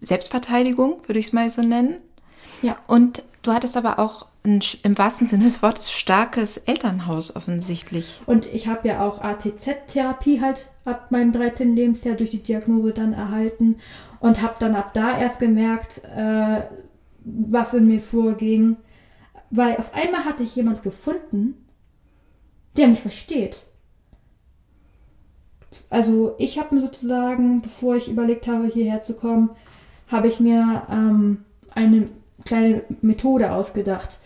Selbstverteidigung, 0.00 1.02
würde 1.06 1.18
ich 1.18 1.26
es 1.26 1.32
mal 1.32 1.50
so 1.50 1.62
nennen. 1.62 1.96
Ja. 2.62 2.76
Und 2.86 3.22
du 3.42 3.52
hattest 3.52 3.76
aber 3.76 3.98
auch 3.98 4.26
ein, 4.48 4.60
im 4.82 4.98
wahrsten 4.98 5.26
Sinne 5.26 5.44
des 5.44 5.62
Wortes 5.62 5.92
starkes 5.92 6.56
Elternhaus 6.56 7.34
offensichtlich. 7.36 8.20
Und 8.26 8.46
ich 8.46 8.66
habe 8.66 8.88
ja 8.88 9.06
auch 9.06 9.22
ATZ-Therapie 9.22 10.40
halt 10.40 10.68
ab 10.84 11.10
meinem 11.10 11.32
13. 11.32 11.76
Lebensjahr 11.76 12.16
durch 12.16 12.30
die 12.30 12.42
Diagnose 12.42 12.92
dann 12.92 13.12
erhalten 13.12 13.76
und 14.20 14.42
habe 14.42 14.54
dann 14.58 14.74
ab 14.74 14.92
da 14.94 15.18
erst 15.18 15.38
gemerkt, 15.38 16.00
äh, 16.16 16.62
was 17.24 17.74
in 17.74 17.86
mir 17.86 18.00
vorging. 18.00 18.76
Weil 19.50 19.76
auf 19.76 19.94
einmal 19.94 20.24
hatte 20.24 20.42
ich 20.42 20.56
jemand 20.56 20.82
gefunden, 20.82 21.54
der 22.76 22.88
mich 22.88 23.00
versteht. 23.00 23.64
Also 25.90 26.34
ich 26.38 26.58
habe 26.58 26.74
mir 26.74 26.80
sozusagen, 26.80 27.60
bevor 27.60 27.96
ich 27.96 28.08
überlegt 28.08 28.46
habe, 28.46 28.66
hierher 28.66 29.00
zu 29.02 29.14
kommen, 29.14 29.50
habe 30.08 30.28
ich 30.28 30.40
mir 30.40 30.86
ähm, 30.90 31.44
eine 31.74 32.08
kleine 32.44 32.82
Methode 33.02 33.52
ausgedacht, 33.52 34.18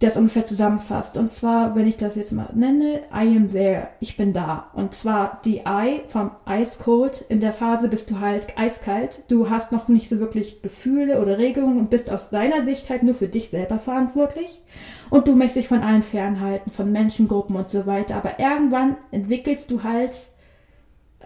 das 0.00 0.16
ungefähr 0.16 0.44
zusammenfasst. 0.44 1.16
Und 1.16 1.28
zwar, 1.28 1.76
wenn 1.76 1.86
ich 1.86 1.96
das 1.96 2.16
jetzt 2.16 2.32
mal 2.32 2.48
nenne, 2.54 3.00
I 3.14 3.36
am 3.36 3.48
there, 3.48 3.88
ich 4.00 4.16
bin 4.16 4.32
da. 4.32 4.70
Und 4.72 4.94
zwar 4.94 5.40
die 5.44 5.58
I 5.58 6.00
vom 6.06 6.30
Ice 6.48 6.78
Cold. 6.82 7.24
In 7.28 7.38
der 7.38 7.52
Phase 7.52 7.88
bist 7.88 8.10
du 8.10 8.20
halt 8.20 8.58
eiskalt. 8.58 9.22
Du 9.28 9.50
hast 9.50 9.72
noch 9.72 9.88
nicht 9.88 10.08
so 10.08 10.18
wirklich 10.18 10.62
Gefühle 10.62 11.20
oder 11.20 11.38
Regungen 11.38 11.78
und 11.78 11.90
bist 11.90 12.10
aus 12.10 12.30
deiner 12.30 12.62
Sicht 12.62 12.88
halt 12.88 13.02
nur 13.02 13.14
für 13.14 13.28
dich 13.28 13.50
selber 13.50 13.78
verantwortlich. 13.78 14.62
Und 15.10 15.28
du 15.28 15.36
möchtest 15.36 15.56
dich 15.56 15.68
von 15.68 15.82
allen 15.82 16.02
fernhalten, 16.02 16.72
von 16.72 16.90
Menschengruppen 16.90 17.54
und 17.54 17.68
so 17.68 17.84
weiter. 17.84 18.16
Aber 18.16 18.40
irgendwann 18.40 18.96
entwickelst 19.10 19.70
du 19.70 19.82
halt 19.82 20.30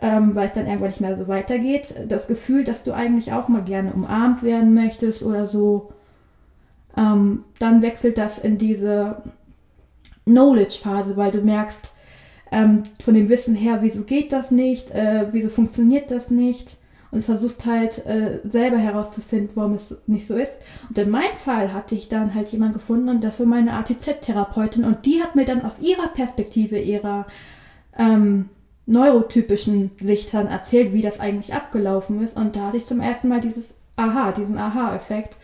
ähm, 0.02 0.34
weil 0.34 0.46
es 0.46 0.52
dann 0.52 0.66
irgendwann 0.66 0.88
nicht 0.88 1.00
mehr 1.00 1.16
so 1.16 1.28
weitergeht. 1.28 1.94
Das 2.08 2.26
Gefühl, 2.26 2.64
dass 2.64 2.82
du 2.82 2.92
eigentlich 2.92 3.32
auch 3.32 3.46
mal 3.46 3.62
gerne 3.62 3.92
umarmt 3.92 4.42
werden 4.42 4.74
möchtest 4.74 5.22
oder 5.22 5.46
so. 5.46 5.92
Ähm, 6.96 7.44
dann 7.58 7.82
wechselt 7.82 8.18
das 8.18 8.38
in 8.38 8.58
diese 8.58 9.22
Knowledge-Phase, 10.24 11.16
weil 11.16 11.30
du 11.30 11.40
merkst, 11.40 11.92
ähm, 12.52 12.84
von 13.02 13.14
dem 13.14 13.28
Wissen 13.28 13.54
her, 13.54 13.78
wieso 13.80 14.02
geht 14.02 14.32
das 14.32 14.50
nicht, 14.50 14.90
äh, 14.90 15.26
wieso 15.32 15.48
funktioniert 15.48 16.10
das 16.10 16.30
nicht 16.30 16.76
und 17.10 17.24
versuchst 17.24 17.64
halt 17.66 18.04
äh, 18.06 18.40
selber 18.44 18.76
herauszufinden, 18.76 19.50
warum 19.54 19.72
es 19.72 19.96
nicht 20.06 20.26
so 20.26 20.34
ist. 20.34 20.58
Und 20.88 20.98
in 20.98 21.10
meinem 21.10 21.36
Fall 21.36 21.72
hatte 21.72 21.94
ich 21.94 22.08
dann 22.08 22.34
halt 22.34 22.48
jemanden 22.48 22.74
gefunden 22.74 23.08
und 23.08 23.24
das 23.24 23.38
war 23.38 23.46
meine 23.46 23.72
ATZ-Therapeutin 23.74 24.84
und 24.84 25.06
die 25.06 25.22
hat 25.22 25.34
mir 25.34 25.44
dann 25.44 25.62
aus 25.62 25.78
ihrer 25.80 26.08
Perspektive, 26.08 26.78
ihrer 26.78 27.26
ähm, 27.98 28.48
neurotypischen 28.86 29.92
Sichtern 29.98 30.48
erzählt, 30.48 30.92
wie 30.92 31.00
das 31.00 31.20
eigentlich 31.20 31.54
abgelaufen 31.54 32.22
ist. 32.22 32.36
Und 32.36 32.56
da 32.56 32.66
hatte 32.66 32.76
ich 32.76 32.84
zum 32.84 33.00
ersten 33.00 33.28
Mal 33.28 33.40
dieses 33.40 33.74
Aha, 33.96 34.32
diesen 34.32 34.58
Aha-Effekt. 34.58 35.36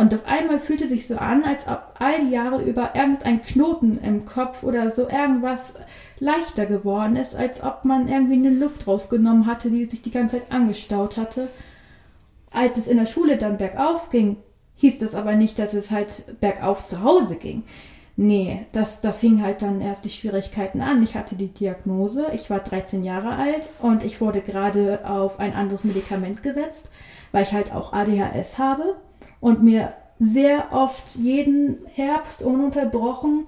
Und 0.00 0.14
auf 0.14 0.26
einmal 0.26 0.58
fühlte 0.58 0.88
sich 0.88 1.06
so 1.06 1.18
an, 1.18 1.44
als 1.44 1.66
ob 1.66 1.92
all 1.98 2.24
die 2.24 2.30
Jahre 2.30 2.62
über 2.62 2.92
irgendein 2.94 3.42
Knoten 3.42 3.98
im 3.98 4.24
Kopf 4.24 4.62
oder 4.62 4.88
so 4.88 5.02
irgendwas 5.10 5.74
leichter 6.18 6.64
geworden 6.64 7.16
ist, 7.16 7.34
als 7.34 7.62
ob 7.62 7.84
man 7.84 8.08
irgendwie 8.08 8.36
eine 8.36 8.48
Luft 8.48 8.86
rausgenommen 8.86 9.44
hatte, 9.44 9.70
die 9.70 9.84
sich 9.84 10.00
die 10.00 10.10
ganze 10.10 10.38
Zeit 10.38 10.50
angestaut 10.50 11.18
hatte. 11.18 11.48
Als 12.50 12.78
es 12.78 12.88
in 12.88 12.96
der 12.96 13.04
Schule 13.04 13.36
dann 13.36 13.58
bergauf 13.58 14.08
ging, 14.08 14.38
hieß 14.76 14.96
das 14.96 15.14
aber 15.14 15.34
nicht, 15.34 15.58
dass 15.58 15.74
es 15.74 15.90
halt 15.90 16.40
bergauf 16.40 16.82
zu 16.82 17.02
Hause 17.02 17.36
ging. 17.36 17.62
Nee, 18.16 18.64
das, 18.72 19.02
da 19.02 19.12
fing 19.12 19.42
halt 19.42 19.60
dann 19.60 19.82
erst 19.82 20.06
die 20.06 20.08
Schwierigkeiten 20.08 20.80
an. 20.80 21.02
Ich 21.02 21.14
hatte 21.14 21.34
die 21.34 21.48
Diagnose, 21.48 22.28
ich 22.32 22.48
war 22.48 22.60
13 22.60 23.02
Jahre 23.02 23.36
alt 23.36 23.68
und 23.82 24.02
ich 24.02 24.22
wurde 24.22 24.40
gerade 24.40 25.00
auf 25.04 25.38
ein 25.38 25.52
anderes 25.52 25.84
Medikament 25.84 26.42
gesetzt, 26.42 26.88
weil 27.32 27.42
ich 27.42 27.52
halt 27.52 27.74
auch 27.74 27.92
ADHS 27.92 28.56
habe 28.58 28.96
und 29.40 29.62
mir 29.62 29.94
sehr 30.18 30.72
oft 30.72 31.16
jeden 31.16 31.78
Herbst 31.86 32.42
ununterbrochen 32.42 33.46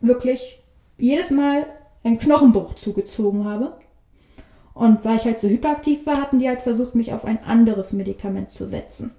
wirklich 0.00 0.62
jedes 0.98 1.30
Mal 1.30 1.66
einen 2.04 2.18
Knochenbruch 2.18 2.74
zugezogen 2.74 3.44
habe. 3.44 3.76
Und 4.74 5.04
weil 5.04 5.16
ich 5.16 5.24
halt 5.24 5.38
so 5.38 5.48
hyperaktiv 5.48 6.06
war, 6.06 6.20
hatten 6.20 6.38
die 6.38 6.48
halt 6.48 6.62
versucht, 6.62 6.94
mich 6.94 7.12
auf 7.12 7.24
ein 7.24 7.42
anderes 7.42 7.92
Medikament 7.92 8.50
zu 8.50 8.66
setzen. 8.66 9.10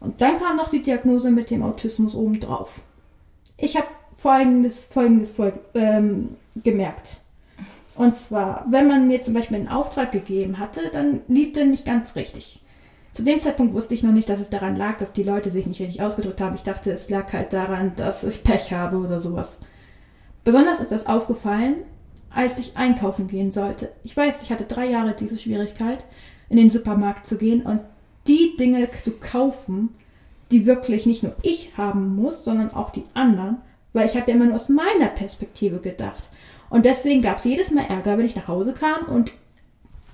Und 0.00 0.20
dann 0.20 0.38
kam 0.38 0.56
noch 0.56 0.70
die 0.70 0.82
Diagnose 0.82 1.30
mit 1.30 1.50
dem 1.50 1.62
Autismus 1.62 2.14
obendrauf 2.14 2.82
ich 3.62 3.76
habe 3.76 3.86
folgendes, 4.14 4.84
folgendes 4.84 5.34
ähm, 5.74 6.36
gemerkt. 6.62 7.16
Und 7.94 8.16
zwar, 8.16 8.66
wenn 8.68 8.88
man 8.88 9.06
mir 9.06 9.20
zum 9.20 9.34
Beispiel 9.34 9.56
einen 9.56 9.68
Auftrag 9.68 10.10
gegeben 10.10 10.58
hatte, 10.58 10.90
dann 10.92 11.20
lief 11.28 11.52
der 11.52 11.66
nicht 11.66 11.84
ganz 11.84 12.16
richtig. 12.16 12.61
Zu 13.12 13.22
dem 13.22 13.40
Zeitpunkt 13.40 13.74
wusste 13.74 13.92
ich 13.94 14.02
noch 14.02 14.12
nicht, 14.12 14.28
dass 14.28 14.40
es 14.40 14.48
daran 14.48 14.74
lag, 14.74 14.96
dass 14.96 15.12
die 15.12 15.22
Leute 15.22 15.50
sich 15.50 15.66
nicht 15.66 15.80
richtig 15.80 16.00
ausgedrückt 16.02 16.40
haben. 16.40 16.54
Ich 16.54 16.62
dachte, 16.62 16.90
es 16.90 17.10
lag 17.10 17.32
halt 17.32 17.52
daran, 17.52 17.92
dass 17.96 18.24
ich 18.24 18.42
Pech 18.42 18.72
habe 18.72 18.96
oder 18.96 19.20
sowas. 19.20 19.58
Besonders 20.44 20.80
ist 20.80 20.92
das 20.92 21.06
aufgefallen, 21.06 21.76
als 22.30 22.58
ich 22.58 22.76
einkaufen 22.76 23.26
gehen 23.26 23.50
sollte. 23.50 23.92
Ich 24.02 24.16
weiß, 24.16 24.42
ich 24.42 24.50
hatte 24.50 24.64
drei 24.64 24.86
Jahre 24.86 25.14
diese 25.14 25.38
Schwierigkeit, 25.38 26.04
in 26.48 26.56
den 26.56 26.70
Supermarkt 26.70 27.26
zu 27.26 27.36
gehen 27.36 27.62
und 27.62 27.82
die 28.26 28.56
Dinge 28.58 28.88
zu 29.02 29.12
kaufen, 29.12 29.90
die 30.50 30.64
wirklich 30.64 31.06
nicht 31.06 31.22
nur 31.22 31.34
ich 31.42 31.76
haben 31.76 32.14
muss, 32.14 32.44
sondern 32.44 32.72
auch 32.72 32.90
die 32.90 33.04
anderen, 33.14 33.58
weil 33.92 34.06
ich 34.06 34.16
habe 34.16 34.30
ja 34.30 34.36
immer 34.36 34.46
nur 34.46 34.54
aus 34.54 34.68
meiner 34.68 35.08
Perspektive 35.08 35.78
gedacht. 35.78 36.30
Und 36.70 36.86
deswegen 36.86 37.20
gab 37.20 37.38
es 37.38 37.44
jedes 37.44 37.70
Mal 37.70 37.84
Ärger, 37.84 38.16
wenn 38.16 38.24
ich 38.24 38.36
nach 38.36 38.48
Hause 38.48 38.72
kam 38.72 39.06
und 39.06 39.32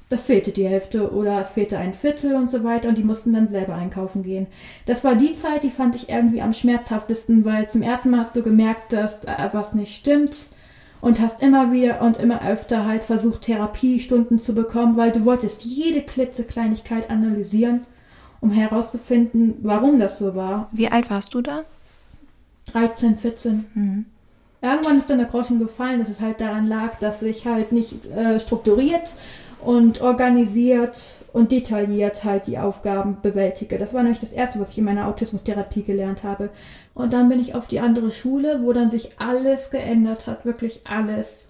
das 0.08 0.26
fehlte 0.26 0.52
die 0.52 0.66
Hälfte 0.66 1.12
oder 1.12 1.38
es 1.38 1.50
fehlte 1.50 1.78
ein 1.78 1.92
Viertel 1.92 2.34
und 2.34 2.48
so 2.48 2.64
weiter 2.64 2.88
und 2.88 2.96
die 2.96 3.04
mussten 3.04 3.32
dann 3.32 3.46
selber 3.46 3.74
einkaufen 3.74 4.22
gehen. 4.22 4.46
Das 4.86 5.04
war 5.04 5.14
die 5.14 5.32
Zeit, 5.32 5.64
die 5.64 5.70
fand 5.70 5.94
ich 5.94 6.08
irgendwie 6.08 6.40
am 6.40 6.52
schmerzhaftesten, 6.52 7.44
weil 7.44 7.68
zum 7.68 7.82
ersten 7.82 8.10
Mal 8.10 8.20
hast 8.20 8.34
du 8.34 8.42
gemerkt, 8.42 8.92
dass 8.92 9.26
was 9.52 9.74
nicht 9.74 9.94
stimmt 9.94 10.46
und 11.00 11.20
hast 11.20 11.42
immer 11.42 11.72
wieder 11.72 12.00
und 12.00 12.16
immer 12.16 12.46
öfter 12.46 12.86
halt 12.86 13.04
versucht, 13.04 13.42
Therapiestunden 13.42 14.38
zu 14.38 14.54
bekommen, 14.54 14.96
weil 14.96 15.12
du 15.12 15.24
wolltest 15.24 15.64
jede 15.64 16.02
klitzekleinigkeit 16.02 17.10
analysieren 17.10 17.86
um 18.40 18.50
herauszufinden, 18.52 19.56
warum 19.62 19.98
das 19.98 20.18
so 20.18 20.34
war. 20.34 20.68
Wie 20.72 20.88
alt 20.88 21.10
warst 21.10 21.34
du 21.34 21.42
da? 21.42 21.64
13, 22.72 23.16
14. 23.16 23.66
Mhm. 23.74 24.06
Irgendwann 24.60 24.98
ist 24.98 25.08
dann 25.08 25.18
der 25.18 25.26
Groschen 25.26 25.58
gefallen, 25.58 25.98
dass 25.98 26.08
es 26.08 26.20
halt 26.20 26.40
daran 26.40 26.66
lag, 26.66 26.98
dass 26.98 27.22
ich 27.22 27.46
halt 27.46 27.72
nicht 27.72 28.06
äh, 28.06 28.38
strukturiert 28.40 29.12
und 29.60 30.00
organisiert 30.00 31.18
und 31.32 31.52
detailliert 31.52 32.24
halt 32.24 32.46
die 32.46 32.58
Aufgaben 32.58 33.18
bewältige. 33.22 33.78
Das 33.78 33.92
war 33.92 34.02
nämlich 34.02 34.20
das 34.20 34.32
Erste, 34.32 34.60
was 34.60 34.70
ich 34.70 34.78
in 34.78 34.84
meiner 34.84 35.08
Autismustherapie 35.08 35.82
gelernt 35.82 36.24
habe. 36.24 36.50
Und 36.94 37.12
dann 37.12 37.28
bin 37.28 37.40
ich 37.40 37.54
auf 37.54 37.66
die 37.66 37.80
andere 37.80 38.10
Schule, 38.10 38.60
wo 38.62 38.72
dann 38.72 38.90
sich 38.90 39.18
alles 39.18 39.70
geändert 39.70 40.26
hat, 40.26 40.44
wirklich 40.44 40.82
alles. 40.84 41.46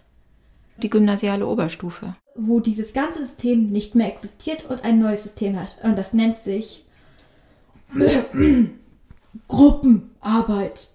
Die 0.83 0.91
gymnasiale 0.91 1.47
Oberstufe 1.47 2.15
wo 2.39 2.61
dieses 2.61 2.93
ganze 2.93 3.25
System 3.25 3.69
nicht 3.69 3.97
mehr 3.97 4.07
existiert 4.07 4.65
und 4.71 4.85
ein 4.85 5.01
neues 5.01 5.25
System 5.25 5.59
hat. 5.59 5.77
Und 5.83 5.99
das 5.99 6.13
nennt 6.13 6.39
sich 6.39 6.87
Gruppenarbeit. 9.49 10.89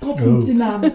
Gruppendynamik. 0.00 0.94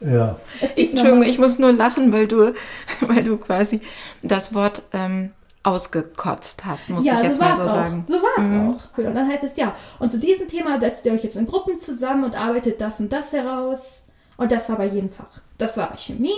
Ja. 0.00 0.38
Entschuldigung, 0.76 1.22
ich 1.22 1.38
muss 1.38 1.58
nur 1.58 1.72
lachen, 1.72 2.12
weil 2.12 2.28
du, 2.28 2.52
weil 3.00 3.24
du 3.24 3.36
quasi 3.36 3.80
das 4.22 4.54
Wort 4.54 4.82
ähm, 4.92 5.30
ausgekotzt 5.62 6.64
hast, 6.64 6.90
muss 6.90 7.04
ja, 7.04 7.14
ich 7.14 7.24
jetzt 7.24 7.36
so 7.36 7.42
mal 7.42 7.56
so 7.56 7.62
auch. 7.62 7.68
sagen. 7.68 8.04
So 8.06 8.14
war 8.14 8.38
es 8.38 8.50
mhm. 8.50 8.70
auch. 8.70 8.98
Und 8.98 9.14
dann 9.14 9.28
heißt 9.28 9.44
es 9.44 9.56
ja, 9.56 9.74
und 9.98 10.10
zu 10.10 10.18
diesem 10.18 10.46
Thema 10.46 10.78
setzt 10.78 11.04
ihr 11.06 11.12
euch 11.12 11.24
jetzt 11.24 11.36
in 11.36 11.46
Gruppen 11.46 11.78
zusammen 11.78 12.24
und 12.24 12.40
arbeitet 12.40 12.80
das 12.80 13.00
und 13.00 13.12
das 13.12 13.32
heraus. 13.32 14.02
Und 14.36 14.52
das 14.52 14.68
war 14.68 14.76
bei 14.76 14.86
jedem 14.86 15.10
Fach. 15.10 15.40
Das 15.58 15.76
war 15.76 15.90
bei 15.90 15.96
Chemie, 15.96 16.36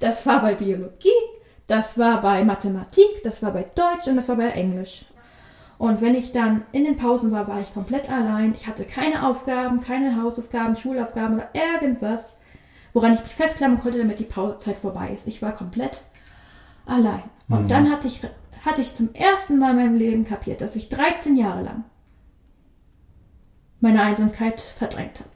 das 0.00 0.24
war 0.26 0.40
bei 0.40 0.54
Biologie, 0.54 1.10
das 1.66 1.98
war 1.98 2.20
bei 2.20 2.42
Mathematik, 2.42 3.22
das 3.22 3.42
war 3.42 3.52
bei 3.52 3.64
Deutsch 3.74 4.06
und 4.06 4.16
das 4.16 4.28
war 4.28 4.36
bei 4.36 4.48
Englisch. 4.48 5.04
Und 5.78 6.00
wenn 6.00 6.14
ich 6.14 6.32
dann 6.32 6.62
in 6.72 6.84
den 6.84 6.96
Pausen 6.96 7.32
war, 7.32 7.48
war 7.48 7.60
ich 7.60 7.74
komplett 7.74 8.10
allein. 8.10 8.54
Ich 8.54 8.66
hatte 8.66 8.84
keine 8.84 9.26
Aufgaben, 9.26 9.80
keine 9.80 10.22
Hausaufgaben, 10.22 10.76
Schulaufgaben 10.76 11.36
oder 11.36 11.48
irgendwas, 11.52 12.36
woran 12.92 13.14
ich 13.14 13.20
mich 13.20 13.34
festklammern 13.34 13.80
konnte, 13.80 13.98
damit 13.98 14.18
die 14.18 14.24
Pausezeit 14.24 14.76
vorbei 14.76 15.10
ist. 15.12 15.26
Ich 15.26 15.42
war 15.42 15.52
komplett 15.52 16.02
allein. 16.86 17.22
Und 17.48 17.64
mhm. 17.64 17.68
dann 17.68 17.90
hatte 17.90 18.06
ich, 18.06 18.20
hatte 18.64 18.82
ich 18.82 18.92
zum 18.92 19.12
ersten 19.14 19.58
Mal 19.58 19.70
in 19.70 19.76
meinem 19.76 19.96
Leben 19.96 20.24
kapiert, 20.24 20.60
dass 20.60 20.76
ich 20.76 20.88
13 20.88 21.36
Jahre 21.36 21.62
lang 21.62 21.84
meine 23.80 24.02
Einsamkeit 24.02 24.60
verdrängt 24.60 25.20
habe. 25.20 25.30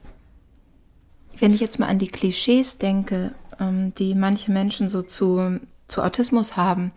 Wenn 1.37 1.53
ich 1.53 1.61
jetzt 1.61 1.79
mal 1.79 1.87
an 1.87 1.99
die 1.99 2.07
Klischees 2.07 2.77
denke, 2.77 3.33
ähm, 3.59 3.93
die 3.95 4.15
manche 4.15 4.51
Menschen 4.51 4.89
so 4.89 5.01
zu 5.03 5.59
zu 5.89 6.03
Autismus 6.03 6.55
haben. 6.55 6.91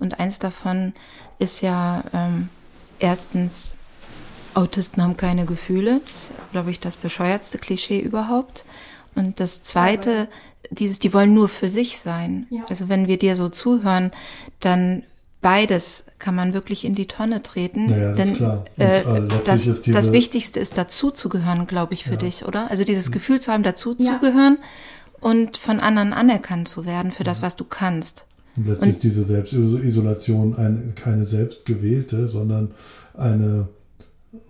Und 0.00 0.18
eins 0.18 0.40
davon 0.40 0.94
ist 1.38 1.60
ja 1.60 2.02
ähm, 2.12 2.48
erstens, 2.98 3.74
Autisten 4.54 5.02
haben 5.02 5.16
keine 5.16 5.44
Gefühle. 5.46 6.00
Das 6.10 6.22
ist, 6.24 6.30
glaube 6.52 6.70
ich, 6.70 6.80
das 6.80 6.96
bescheuertste 6.96 7.58
Klischee 7.58 8.00
überhaupt. 8.00 8.64
Und 9.14 9.40
das 9.40 9.62
zweite, 9.62 10.28
dieses, 10.70 10.98
die 10.98 11.12
wollen 11.12 11.34
nur 11.34 11.48
für 11.48 11.68
sich 11.68 11.98
sein. 12.00 12.46
Ja. 12.50 12.62
Also 12.68 12.88
wenn 12.88 13.06
wir 13.06 13.18
dir 13.18 13.36
so 13.36 13.48
zuhören, 13.48 14.10
dann 14.60 15.02
beides 15.40 16.04
kann 16.18 16.34
man 16.34 16.52
wirklich 16.52 16.84
in 16.84 16.94
die 16.96 17.06
Tonne 17.06 17.42
treten. 17.42 17.86
Naja, 17.86 18.08
das 18.08 18.16
denn 18.16 18.30
ist 18.32 18.36
klar. 18.38 18.64
Und, 18.76 18.82
äh, 18.84 19.00
äh, 19.00 19.28
das, 19.44 19.62
diese- 19.62 19.92
das 19.92 20.10
Wichtigste 20.12 20.58
ist 20.58 20.76
dazu 20.76 21.10
zu 21.12 21.28
gehören, 21.28 21.66
glaube 21.68 21.94
ich, 21.94 22.04
für 22.04 22.12
Ja. 22.12 22.16
dich, 22.16 22.44
oder? 22.44 22.70
Also 22.70 22.82
dieses 22.84 23.12
Gefühl 23.12 23.40
zu 23.40 23.52
haben, 23.52 23.62
dazu 23.62 23.94
Ja. 23.98 24.14
zu 24.14 24.18
gehören 24.18 24.58
und 25.20 25.56
von 25.56 25.78
anderen 25.78 26.12
anerkannt 26.12 26.66
zu 26.68 26.84
werden 26.86 27.12
für 27.12 27.24
das, 27.24 27.40
was 27.42 27.54
du 27.54 27.64
kannst. 27.64 28.24
Und 28.58 28.66
letztlich 28.66 28.94
Und- 28.94 29.02
diese 29.02 29.22
Selbstisolation 29.24 30.54
ein, 30.56 30.92
keine 30.94 31.24
selbstgewählte, 31.26 32.28
sondern 32.28 32.72
eine 33.14 33.68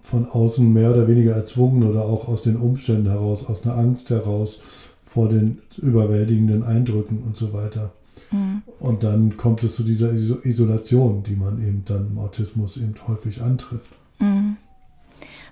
von 0.03 0.27
außen 0.29 0.73
mehr 0.73 0.91
oder 0.93 1.07
weniger 1.07 1.33
erzwungen 1.37 1.85
oder 1.85 2.05
auch 2.05 2.27
aus 2.27 2.43
den 2.43 2.57
Umständen 2.57 3.07
heraus, 3.09 3.45
aus 3.45 3.62
einer 3.65 3.77
Angst 3.77 4.11
heraus 4.11 4.59
vor 5.05 5.29
den 5.29 5.59
überwältigenden 5.77 6.65
Eindrücken 6.65 7.19
und 7.19 7.37
so 7.37 7.53
weiter. 7.53 7.93
Und 8.81 9.05
dann 9.05 9.37
kommt 9.38 9.62
es 9.62 9.77
zu 9.77 9.83
dieser 9.85 10.11
Iso- 10.11 10.45
Isolation, 10.45 11.23
die 11.23 11.35
man 11.37 11.62
eben 11.67 11.83
dann 11.87 12.09
im 12.11 12.19
Autismus 12.19 12.77
eben 12.77 12.95
häufig 13.07 13.41
antrifft. 13.41 13.88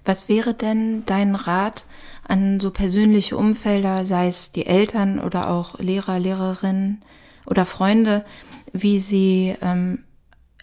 Was 0.05 0.29
wäre 0.29 0.53
denn 0.55 1.05
dein 1.07 1.35
Rat 1.35 1.87
an 2.29 2.61
so 2.61 2.71
persönliche 2.71 3.37
Umfelder, 3.37 4.05
sei 4.05 4.27
es 4.29 4.53
die 4.53 4.67
Eltern 4.67 5.19
oder 5.21 5.49
auch 5.51 5.79
Lehrer, 5.79 6.19
Lehrerinnen 6.19 7.03
oder 7.47 7.67
Freunde, 7.67 8.25
wie 8.73 9.01
sie 9.01 9.55
ähm, 9.63 10.05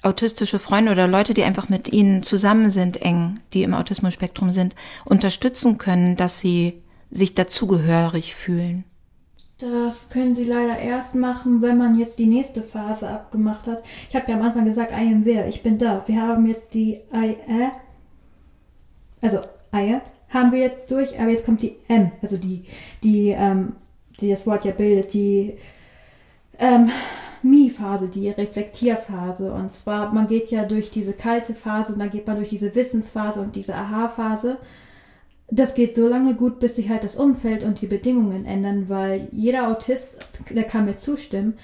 autistische 0.01 0.59
Freunde 0.59 0.91
oder 0.91 1.07
Leute, 1.07 1.33
die 1.33 1.43
einfach 1.43 1.69
mit 1.69 1.91
ihnen 1.91 2.23
zusammen 2.23 2.69
sind, 2.69 3.01
eng, 3.01 3.39
die 3.53 3.63
im 3.63 3.73
Autismus-Spektrum 3.73 4.51
sind, 4.51 4.75
unterstützen 5.05 5.77
können, 5.77 6.15
dass 6.15 6.39
sie 6.39 6.81
sich 7.09 7.35
dazugehörig 7.35 8.35
fühlen? 8.35 8.83
Das 9.59 10.09
können 10.09 10.35
sie 10.35 10.43
leider 10.43 10.77
erst 10.77 11.15
machen, 11.15 11.61
wenn 11.61 11.77
man 11.77 11.97
jetzt 11.97 12.19
die 12.19 12.25
nächste 12.25 12.61
Phase 12.61 13.07
abgemacht 13.07 13.67
hat. 13.67 13.83
Ich 14.09 14.15
habe 14.15 14.29
ja 14.29 14.35
am 14.35 14.43
Anfang 14.43 14.65
gesagt, 14.65 14.91
I 14.91 15.07
am 15.07 15.23
there, 15.23 15.47
ich 15.47 15.63
bin 15.63 15.77
da. 15.77 16.03
Wir 16.05 16.21
haben 16.21 16.45
jetzt 16.45 16.73
die 16.73 16.99
I, 17.13 17.37
äh, 17.47 17.69
also 19.21 19.39
Eier 19.71 20.01
haben 20.29 20.51
wir 20.51 20.59
jetzt 20.59 20.91
durch, 20.91 21.17
aber 21.19 21.29
jetzt 21.29 21.45
kommt 21.45 21.61
die 21.61 21.77
M, 21.87 22.11
also 22.21 22.37
die, 22.37 22.63
die, 23.03 23.29
ähm, 23.29 23.73
die 24.19 24.31
das 24.31 24.45
Wort 24.45 24.65
ja 24.65 24.71
bildet, 24.71 25.13
die 25.13 25.53
ähm, 26.63 26.89
Mi-Phase, 27.41 28.07
die 28.07 28.29
Reflektierphase. 28.29 29.53
Und 29.53 29.71
zwar, 29.71 30.13
man 30.13 30.27
geht 30.27 30.49
ja 30.49 30.63
durch 30.63 30.89
diese 30.89 31.13
kalte 31.13 31.53
Phase 31.53 31.93
und 31.93 31.99
dann 31.99 32.09
geht 32.09 32.25
man 32.25 32.37
durch 32.37 32.49
diese 32.49 32.73
Wissensphase 32.73 33.41
und 33.41 33.55
diese 33.55 33.75
Aha-Phase. 33.75 34.57
Das 35.51 35.75
geht 35.75 35.93
so 35.93 36.07
lange 36.07 36.35
gut, 36.35 36.59
bis 36.59 36.77
sich 36.77 36.89
halt 36.89 37.03
das 37.03 37.15
Umfeld 37.15 37.63
und 37.63 37.81
die 37.81 37.87
Bedingungen 37.87 38.45
ändern, 38.45 38.87
weil 38.87 39.27
jeder 39.31 39.67
Autist, 39.67 40.25
der 40.49 40.63
kann 40.63 40.85
mir 40.85 40.95
zustimmen, 40.95 41.55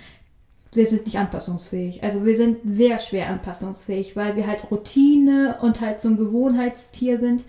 wir 0.74 0.86
sind 0.86 1.06
nicht 1.06 1.18
anpassungsfähig. 1.18 2.04
Also 2.04 2.26
wir 2.26 2.36
sind 2.36 2.60
sehr 2.64 3.00
schwer 3.00 3.30
anpassungsfähig, 3.30 4.16
weil 4.16 4.36
wir 4.36 4.46
halt 4.46 4.70
Routine 4.70 5.58
und 5.62 5.82
halt 5.82 6.00
so 6.00 6.10
ein 6.10 6.18
Gewohnheitstier 6.18 7.20
sind 7.20 7.46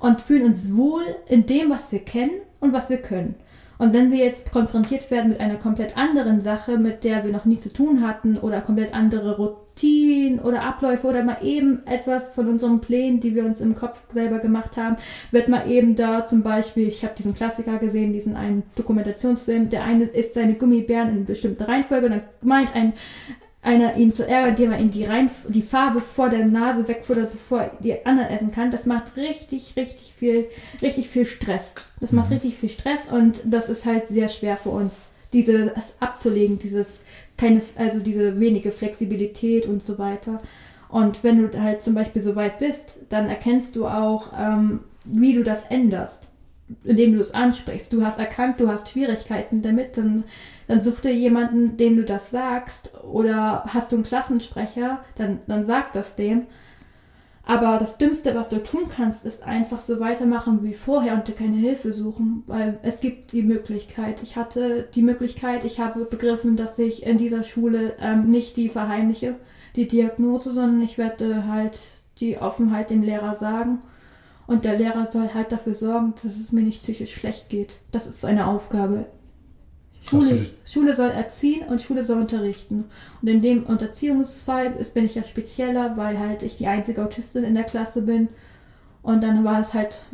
und 0.00 0.22
fühlen 0.22 0.46
uns 0.46 0.74
wohl 0.74 1.04
in 1.28 1.46
dem, 1.46 1.70
was 1.70 1.92
wir 1.92 2.00
kennen 2.00 2.40
und 2.60 2.72
was 2.72 2.90
wir 2.90 2.98
können. 2.98 3.36
Und 3.78 3.92
wenn 3.92 4.12
wir 4.12 4.18
jetzt 4.18 4.52
konfrontiert 4.52 5.10
werden 5.10 5.30
mit 5.30 5.40
einer 5.40 5.56
komplett 5.56 5.96
anderen 5.96 6.40
Sache, 6.40 6.78
mit 6.78 7.04
der 7.04 7.24
wir 7.24 7.32
noch 7.32 7.44
nie 7.44 7.58
zu 7.58 7.72
tun 7.72 8.06
hatten 8.06 8.38
oder 8.38 8.60
komplett 8.60 8.94
andere 8.94 9.36
Routinen 9.36 10.38
oder 10.38 10.62
Abläufe 10.62 11.06
oder 11.06 11.24
mal 11.24 11.38
eben 11.42 11.84
etwas 11.86 12.28
von 12.28 12.46
unseren 12.46 12.80
Plänen, 12.80 13.20
die 13.20 13.34
wir 13.34 13.44
uns 13.44 13.60
im 13.60 13.74
Kopf 13.74 14.04
selber 14.12 14.38
gemacht 14.38 14.76
haben, 14.76 14.96
wird 15.32 15.48
mal 15.48 15.68
eben 15.68 15.94
da 15.94 16.24
zum 16.24 16.42
Beispiel, 16.42 16.86
ich 16.88 17.02
habe 17.04 17.14
diesen 17.16 17.34
Klassiker 17.34 17.78
gesehen, 17.78 18.12
diesen 18.12 18.36
einen 18.36 18.62
Dokumentationsfilm, 18.76 19.68
der 19.68 19.84
eine 19.84 20.04
isst 20.04 20.34
seine 20.34 20.54
Gummibären 20.54 21.08
in 21.08 21.24
bestimmter 21.24 21.68
Reihenfolge 21.68 22.06
und 22.06 22.12
dann 22.12 22.22
meint 22.42 22.74
ein 22.74 22.92
einer 23.64 23.96
ihn 23.96 24.12
zu 24.12 24.26
ärgern, 24.28 24.50
indem 24.50 24.72
er 24.72 24.78
ihm 24.78 24.90
die, 24.90 25.04
Rein 25.04 25.30
die 25.48 25.62
Farbe 25.62 26.00
vor 26.00 26.28
der 26.28 26.44
Nase 26.44 26.86
wegfuttert, 26.86 27.30
bevor 27.30 27.62
er 27.62 27.70
die 27.80 28.06
anderen 28.06 28.28
essen 28.28 28.52
kann, 28.52 28.70
das 28.70 28.86
macht 28.86 29.16
richtig, 29.16 29.74
richtig 29.76 30.12
viel, 30.16 30.46
richtig 30.82 31.08
viel 31.08 31.24
Stress. 31.24 31.74
Das 32.00 32.12
macht 32.12 32.30
richtig 32.30 32.56
viel 32.56 32.68
Stress 32.68 33.06
und 33.06 33.40
das 33.44 33.68
ist 33.68 33.86
halt 33.86 34.06
sehr 34.06 34.28
schwer 34.28 34.56
für 34.56 34.68
uns, 34.68 35.02
dieses 35.32 35.70
abzulegen, 36.00 36.58
dieses 36.58 37.00
keine, 37.36 37.62
also 37.76 38.00
diese 38.00 38.38
wenige 38.38 38.70
Flexibilität 38.70 39.66
und 39.66 39.82
so 39.82 39.98
weiter. 39.98 40.42
Und 40.88 41.24
wenn 41.24 41.38
du 41.38 41.60
halt 41.60 41.82
zum 41.82 41.94
Beispiel 41.94 42.22
so 42.22 42.36
weit 42.36 42.58
bist, 42.58 42.98
dann 43.08 43.28
erkennst 43.28 43.74
du 43.76 43.86
auch, 43.86 44.30
ähm, 44.38 44.80
wie 45.04 45.32
du 45.32 45.42
das 45.42 45.64
änderst, 45.68 46.28
indem 46.84 47.14
du 47.14 47.20
es 47.20 47.32
ansprichst. 47.32 47.92
Du 47.92 48.04
hast 48.04 48.18
erkannt, 48.18 48.58
du 48.58 48.68
hast 48.68 48.88
Schwierigkeiten 48.88 49.62
damit, 49.62 49.96
dann 49.96 50.24
dann 50.66 50.80
such 50.80 51.00
dir 51.00 51.14
jemanden, 51.14 51.76
dem 51.76 51.96
du 51.96 52.04
das 52.04 52.30
sagst, 52.30 52.92
oder 53.04 53.64
hast 53.66 53.92
du 53.92 53.96
einen 53.96 54.04
Klassensprecher, 54.04 55.00
dann, 55.16 55.40
dann 55.46 55.64
sag 55.64 55.92
das 55.92 56.14
dem. 56.14 56.46
Aber 57.46 57.76
das 57.78 57.98
Dümmste, 57.98 58.34
was 58.34 58.48
du 58.48 58.62
tun 58.62 58.84
kannst, 58.88 59.26
ist 59.26 59.42
einfach 59.42 59.78
so 59.78 60.00
weitermachen 60.00 60.62
wie 60.62 60.72
vorher 60.72 61.12
und 61.12 61.28
dir 61.28 61.34
keine 61.34 61.56
Hilfe 61.56 61.92
suchen, 61.92 62.42
weil 62.46 62.78
es 62.82 63.00
gibt 63.00 63.32
die 63.32 63.42
Möglichkeit. 63.42 64.22
Ich 64.22 64.36
hatte 64.36 64.88
die 64.94 65.02
Möglichkeit, 65.02 65.62
ich 65.64 65.78
habe 65.78 66.06
begriffen, 66.06 66.56
dass 66.56 66.78
ich 66.78 67.04
in 67.04 67.18
dieser 67.18 67.42
Schule 67.42 67.92
ähm, 68.00 68.30
nicht 68.30 68.56
die 68.56 68.70
verheimliche, 68.70 69.34
die 69.76 69.86
Diagnose, 69.86 70.52
sondern 70.52 70.80
ich 70.80 70.96
werde 70.96 71.46
halt 71.46 71.78
die 72.18 72.38
Offenheit 72.38 72.88
dem 72.88 73.02
Lehrer 73.02 73.34
sagen. 73.34 73.80
Und 74.46 74.64
der 74.64 74.76
Lehrer 74.78 75.06
soll 75.06 75.32
halt 75.32 75.52
dafür 75.52 75.74
sorgen, 75.74 76.14
dass 76.22 76.36
es 76.36 76.52
mir 76.52 76.62
nicht 76.62 76.82
psychisch 76.82 77.14
schlecht 77.14 77.48
geht. 77.48 77.78
Das 77.92 78.06
ist 78.06 78.20
seine 78.20 78.46
Aufgabe. 78.46 79.06
Schule, 80.00 80.44
Schule 80.66 80.94
soll 80.94 81.10
erziehen 81.10 81.66
und 81.66 81.80
Schule 81.80 82.04
soll 82.04 82.20
unterrichten. 82.20 82.84
Und 83.22 83.28
in 83.28 83.40
dem 83.40 83.62
Unterziehungsfall 83.64 84.74
ist, 84.74 84.92
bin 84.92 85.06
ich 85.06 85.14
ja 85.14 85.24
spezieller, 85.24 85.96
weil 85.96 86.18
halt 86.18 86.42
ich 86.42 86.56
die 86.56 86.66
einzige 86.66 87.02
Autistin 87.02 87.42
in 87.42 87.54
der 87.54 87.64
Klasse 87.64 88.02
bin. 88.02 88.28
Und 89.02 89.22
dann 89.22 89.44
war 89.44 89.60
es 89.60 89.72
halt 89.72 90.04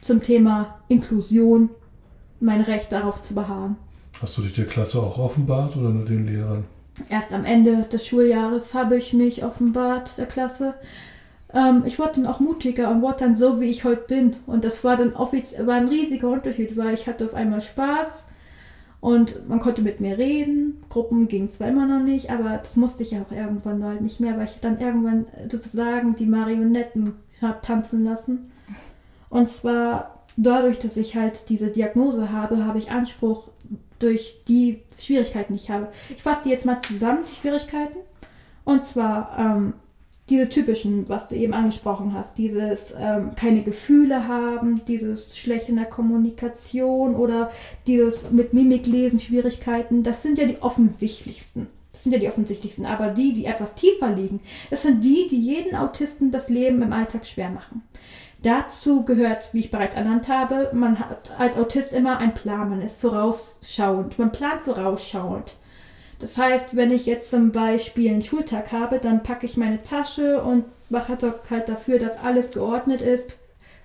zum 0.00 0.22
Thema 0.22 0.78
Inklusion 0.86 1.70
mein 2.38 2.60
Recht 2.60 2.92
darauf 2.92 3.20
zu 3.20 3.34
beharren. 3.34 3.76
Hast 4.20 4.38
du 4.38 4.42
dich 4.42 4.52
der 4.52 4.66
Klasse 4.66 5.00
auch 5.00 5.18
offenbart 5.18 5.76
oder 5.76 5.90
nur 5.90 6.04
den 6.04 6.26
Lehrern? 6.26 6.64
Erst 7.08 7.32
am 7.32 7.44
Ende 7.44 7.84
des 7.84 8.06
Schuljahres 8.06 8.74
habe 8.74 8.96
ich 8.96 9.12
mich 9.12 9.44
offenbart 9.44 10.18
der 10.18 10.26
Klasse. 10.26 10.74
Ähm, 11.54 11.82
ich 11.86 11.98
wurde 11.98 12.12
dann 12.16 12.26
auch 12.26 12.40
mutiger 12.40 12.90
und 12.90 13.02
wurde 13.02 13.24
dann 13.24 13.34
so, 13.34 13.60
wie 13.60 13.66
ich 13.66 13.84
heute 13.84 14.04
bin. 14.06 14.36
Und 14.46 14.64
das 14.64 14.84
war 14.84 14.96
dann 14.96 15.14
offiziell, 15.14 15.66
war 15.66 15.74
ein 15.74 15.88
riesiger 15.88 16.28
Unterschied, 16.28 16.76
weil 16.76 16.94
ich 16.94 17.06
hatte 17.06 17.24
auf 17.24 17.34
einmal 17.34 17.60
Spaß 17.60 18.24
und 19.00 19.48
man 19.48 19.60
konnte 19.60 19.82
mit 19.82 20.00
mir 20.00 20.18
reden. 20.18 20.80
Gruppen 20.88 21.28
ging 21.28 21.48
zwar 21.48 21.68
immer 21.68 21.86
noch 21.86 22.02
nicht, 22.02 22.30
aber 22.30 22.58
das 22.58 22.76
musste 22.76 23.02
ich 23.02 23.12
ja 23.12 23.22
auch 23.22 23.32
irgendwann 23.32 23.84
halt 23.84 24.00
nicht 24.00 24.20
mehr, 24.20 24.36
weil 24.36 24.46
ich 24.46 24.56
dann 24.60 24.80
irgendwann 24.80 25.26
sozusagen 25.48 26.16
die 26.16 26.26
Marionetten 26.26 27.14
habe 27.40 27.60
tanzen 27.62 28.04
lassen. 28.04 28.50
Und 29.30 29.48
zwar 29.48 30.24
dadurch, 30.36 30.78
dass 30.78 30.96
ich 30.96 31.16
halt 31.16 31.48
diese 31.48 31.70
Diagnose 31.70 32.32
habe, 32.32 32.64
habe 32.64 32.78
ich 32.78 32.90
Anspruch 32.90 33.50
durch 33.98 34.42
die 34.46 34.82
Schwierigkeiten, 34.96 35.52
die 35.52 35.60
ich 35.62 35.70
habe. 35.70 35.88
Ich 36.14 36.22
fasse 36.22 36.42
die 36.44 36.50
jetzt 36.50 36.64
mal 36.64 36.80
zusammen, 36.80 37.20
die 37.30 37.34
Schwierigkeiten. 37.34 37.98
Und 38.64 38.84
zwar 38.84 39.36
ähm, 39.38 39.74
diese 40.28 40.48
typischen, 40.48 41.08
was 41.08 41.28
du 41.28 41.34
eben 41.34 41.54
angesprochen 41.54 42.14
hast, 42.14 42.38
dieses 42.38 42.94
ähm, 42.98 43.32
keine 43.34 43.62
Gefühle 43.62 44.28
haben, 44.28 44.82
dieses 44.84 45.38
schlecht 45.38 45.68
in 45.68 45.76
der 45.76 45.86
Kommunikation 45.86 47.14
oder 47.14 47.50
dieses 47.86 48.30
mit 48.30 48.52
Mimik 48.52 48.86
lesen 48.86 49.18
Schwierigkeiten, 49.18 50.02
das 50.02 50.22
sind 50.22 50.38
ja 50.38 50.44
die 50.44 50.60
offensichtlichsten. 50.62 51.68
Das 51.92 52.04
sind 52.04 52.12
ja 52.12 52.18
die 52.18 52.28
offensichtlichsten. 52.28 52.86
Aber 52.86 53.08
die, 53.08 53.32
die 53.32 53.46
etwas 53.46 53.74
tiefer 53.74 54.10
liegen, 54.10 54.40
das 54.70 54.82
sind 54.82 55.02
die, 55.02 55.26
die 55.28 55.40
jeden 55.40 55.74
Autisten 55.74 56.30
das 56.30 56.48
Leben 56.48 56.82
im 56.82 56.92
Alltag 56.92 57.26
schwer 57.26 57.50
machen. 57.50 57.82
Dazu 58.42 59.04
gehört, 59.04 59.50
wie 59.52 59.60
ich 59.60 59.70
bereits 59.70 59.96
ernannt 59.96 60.28
habe, 60.28 60.70
man 60.72 61.00
hat 61.00 61.32
als 61.38 61.56
Autist 61.56 61.92
immer 61.92 62.18
einen 62.18 62.34
Plan, 62.34 62.70
man 62.70 62.82
ist 62.82 63.00
vorausschauend, 63.00 64.18
man 64.18 64.30
plant 64.30 64.62
vorausschauend. 64.62 65.56
Das 66.18 66.36
heißt, 66.36 66.74
wenn 66.74 66.90
ich 66.90 67.06
jetzt 67.06 67.30
zum 67.30 67.52
Beispiel 67.52 68.10
einen 68.10 68.22
Schultag 68.22 68.72
habe, 68.72 68.98
dann 68.98 69.22
packe 69.22 69.46
ich 69.46 69.56
meine 69.56 69.82
Tasche 69.82 70.42
und 70.42 70.64
mache 70.90 71.16
halt 71.50 71.68
dafür, 71.68 71.98
dass 71.98 72.18
alles 72.18 72.50
geordnet 72.50 73.00
ist. 73.00 73.38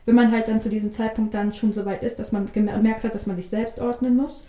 Wenn 0.05 0.15
man 0.15 0.31
halt 0.31 0.47
dann 0.47 0.59
zu 0.59 0.69
diesem 0.69 0.91
Zeitpunkt 0.91 1.33
dann 1.33 1.53
schon 1.53 1.71
so 1.71 1.85
weit 1.85 2.03
ist, 2.03 2.19
dass 2.19 2.31
man 2.31 2.51
gemerkt 2.51 3.03
hat, 3.03 3.15
dass 3.15 3.27
man 3.27 3.35
sich 3.35 3.49
selbst 3.49 3.79
ordnen 3.79 4.15
muss. 4.15 4.47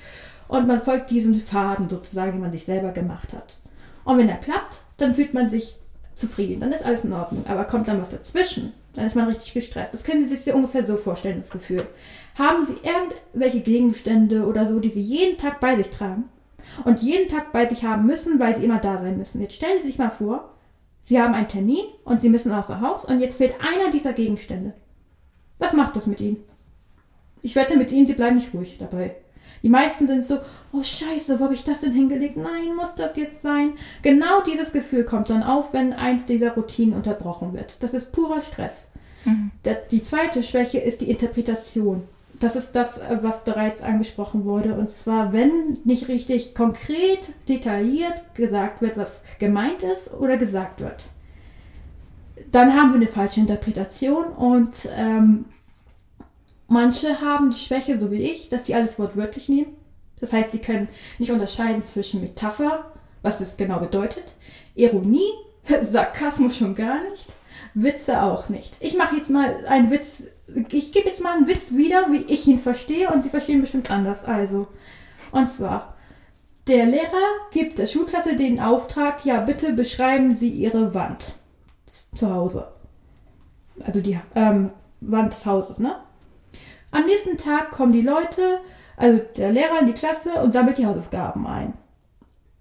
Und 0.48 0.66
man 0.66 0.80
folgt 0.80 1.10
diesen 1.10 1.34
Faden 1.34 1.88
sozusagen, 1.88 2.32
den 2.32 2.40
man 2.40 2.50
sich 2.50 2.64
selber 2.64 2.90
gemacht 2.90 3.32
hat. 3.32 3.58
Und 4.04 4.18
wenn 4.18 4.28
er 4.28 4.36
klappt, 4.36 4.80
dann 4.96 5.14
fühlt 5.14 5.34
man 5.34 5.48
sich 5.48 5.76
zufrieden, 6.14 6.60
dann 6.60 6.72
ist 6.72 6.84
alles 6.84 7.04
in 7.04 7.12
Ordnung. 7.12 7.44
Aber 7.46 7.64
kommt 7.64 7.88
dann 7.88 8.00
was 8.00 8.10
dazwischen, 8.10 8.72
dann 8.94 9.06
ist 9.06 9.16
man 9.16 9.26
richtig 9.26 9.52
gestresst. 9.54 9.94
Das 9.94 10.04
können 10.04 10.24
Sie 10.24 10.36
sich 10.36 10.52
ungefähr 10.54 10.84
so 10.84 10.96
vorstellen, 10.96 11.38
das 11.38 11.50
Gefühl. 11.50 11.86
Haben 12.38 12.66
Sie 12.66 12.74
irgendwelche 12.74 13.60
Gegenstände 13.60 14.46
oder 14.46 14.66
so, 14.66 14.80
die 14.80 14.90
Sie 14.90 15.00
jeden 15.00 15.38
Tag 15.38 15.60
bei 15.60 15.76
sich 15.76 15.90
tragen? 15.90 16.24
Und 16.84 17.02
jeden 17.02 17.28
Tag 17.28 17.52
bei 17.52 17.64
sich 17.64 17.84
haben 17.84 18.06
müssen, 18.06 18.40
weil 18.40 18.54
sie 18.54 18.64
immer 18.64 18.78
da 18.78 18.98
sein 18.98 19.16
müssen. 19.16 19.40
Jetzt 19.40 19.54
stellen 19.54 19.78
Sie 19.78 19.88
sich 19.88 19.98
mal 19.98 20.10
vor, 20.10 20.54
Sie 21.00 21.20
haben 21.20 21.34
einen 21.34 21.48
Termin 21.48 21.84
und 22.04 22.20
Sie 22.20 22.28
müssen 22.28 22.52
außer 22.52 22.80
Haus 22.80 23.04
und 23.04 23.20
jetzt 23.20 23.36
fehlt 23.36 23.56
einer 23.60 23.90
dieser 23.90 24.12
Gegenstände. 24.12 24.74
Was 25.58 25.72
macht 25.72 25.96
das 25.96 26.06
mit 26.06 26.20
Ihnen? 26.20 26.38
Ich 27.42 27.54
wette 27.54 27.76
mit 27.76 27.92
Ihnen, 27.92 28.06
Sie 28.06 28.14
bleiben 28.14 28.36
nicht 28.36 28.54
ruhig 28.54 28.76
dabei. 28.78 29.16
Die 29.62 29.68
meisten 29.68 30.06
sind 30.06 30.24
so, 30.24 30.38
oh 30.72 30.82
scheiße, 30.82 31.38
wo 31.38 31.44
habe 31.44 31.54
ich 31.54 31.64
das 31.64 31.80
denn 31.80 31.92
hingelegt? 31.92 32.36
Nein, 32.36 32.74
muss 32.76 32.94
das 32.94 33.16
jetzt 33.16 33.40
sein? 33.40 33.72
Genau 34.02 34.42
dieses 34.42 34.72
Gefühl 34.72 35.04
kommt 35.04 35.30
dann 35.30 35.42
auf, 35.42 35.72
wenn 35.72 35.92
eins 35.92 36.26
dieser 36.26 36.52
Routinen 36.54 36.94
unterbrochen 36.94 37.54
wird. 37.54 37.82
Das 37.82 37.94
ist 37.94 38.12
purer 38.12 38.42
Stress. 38.42 38.88
Mhm. 39.24 39.50
Die 39.90 40.00
zweite 40.00 40.42
Schwäche 40.42 40.78
ist 40.78 41.00
die 41.00 41.10
Interpretation. 41.10 42.06
Das 42.44 42.56
ist 42.56 42.72
das, 42.72 42.98
äh, 42.98 43.18
was 43.22 43.44
bereits 43.44 43.80
angesprochen 43.80 44.44
wurde. 44.44 44.74
Und 44.74 44.90
zwar, 44.90 45.32
wenn 45.32 45.78
nicht 45.84 46.08
richtig 46.08 46.54
konkret, 46.54 47.30
detailliert 47.48 48.34
gesagt 48.34 48.82
wird, 48.82 48.96
was 48.96 49.22
gemeint 49.38 49.82
ist 49.82 50.12
oder 50.12 50.36
gesagt 50.36 50.80
wird, 50.80 51.08
dann 52.50 52.74
haben 52.74 52.90
wir 52.90 52.96
eine 52.96 53.06
falsche 53.06 53.40
Interpretation 53.40 54.26
und 54.26 54.88
ähm, 54.96 55.46
Manche 56.68 57.20
haben 57.20 57.50
die 57.50 57.56
Schwäche, 57.56 57.98
so 57.98 58.10
wie 58.10 58.22
ich, 58.22 58.48
dass 58.48 58.66
sie 58.66 58.74
alles 58.74 58.98
wortwörtlich 58.98 59.48
nehmen. 59.48 59.76
Das 60.20 60.32
heißt, 60.32 60.52
sie 60.52 60.58
können 60.58 60.88
nicht 61.18 61.30
unterscheiden 61.30 61.82
zwischen 61.82 62.20
Metapher, 62.20 62.92
was 63.22 63.40
es 63.40 63.56
genau 63.56 63.78
bedeutet, 63.78 64.24
Ironie, 64.74 65.30
Sarkasmus 65.82 66.56
schon 66.56 66.74
gar 66.74 67.02
nicht, 67.10 67.34
Witze 67.74 68.22
auch 68.22 68.48
nicht. 68.48 68.76
Ich 68.80 68.96
mache 68.96 69.16
jetzt 69.16 69.30
mal 69.30 69.54
einen 69.66 69.90
Witz, 69.90 70.22
ich 70.70 70.92
gebe 70.92 71.08
jetzt 71.08 71.22
mal 71.22 71.36
einen 71.36 71.48
Witz 71.48 71.74
wieder, 71.74 72.06
wie 72.10 72.24
ich 72.32 72.46
ihn 72.46 72.58
verstehe 72.58 73.10
und 73.10 73.22
Sie 73.22 73.30
verstehen 73.30 73.60
bestimmt 73.60 73.90
anders. 73.90 74.24
Also, 74.24 74.68
und 75.32 75.50
zwar, 75.50 75.94
der 76.66 76.86
Lehrer 76.86 77.26
gibt 77.52 77.78
der 77.78 77.86
Schulklasse 77.86 78.36
den 78.36 78.60
Auftrag, 78.60 79.24
ja, 79.24 79.40
bitte 79.40 79.72
beschreiben 79.72 80.34
Sie 80.34 80.48
Ihre 80.48 80.94
Wand 80.94 81.34
zu 82.14 82.32
Hause. 82.32 82.68
Also 83.84 84.00
die 84.00 84.18
ähm, 84.34 84.70
Wand 85.00 85.32
des 85.32 85.46
Hauses, 85.46 85.78
ne? 85.78 85.96
Am 86.90 87.06
nächsten 87.06 87.36
Tag 87.36 87.72
kommen 87.72 87.92
die 87.92 88.00
Leute, 88.00 88.60
also 88.96 89.20
der 89.36 89.50
Lehrer 89.50 89.80
in 89.80 89.86
die 89.86 89.92
Klasse 89.92 90.34
und 90.42 90.52
sammelt 90.52 90.78
die 90.78 90.86
Hausaufgaben 90.86 91.46
ein. 91.46 91.74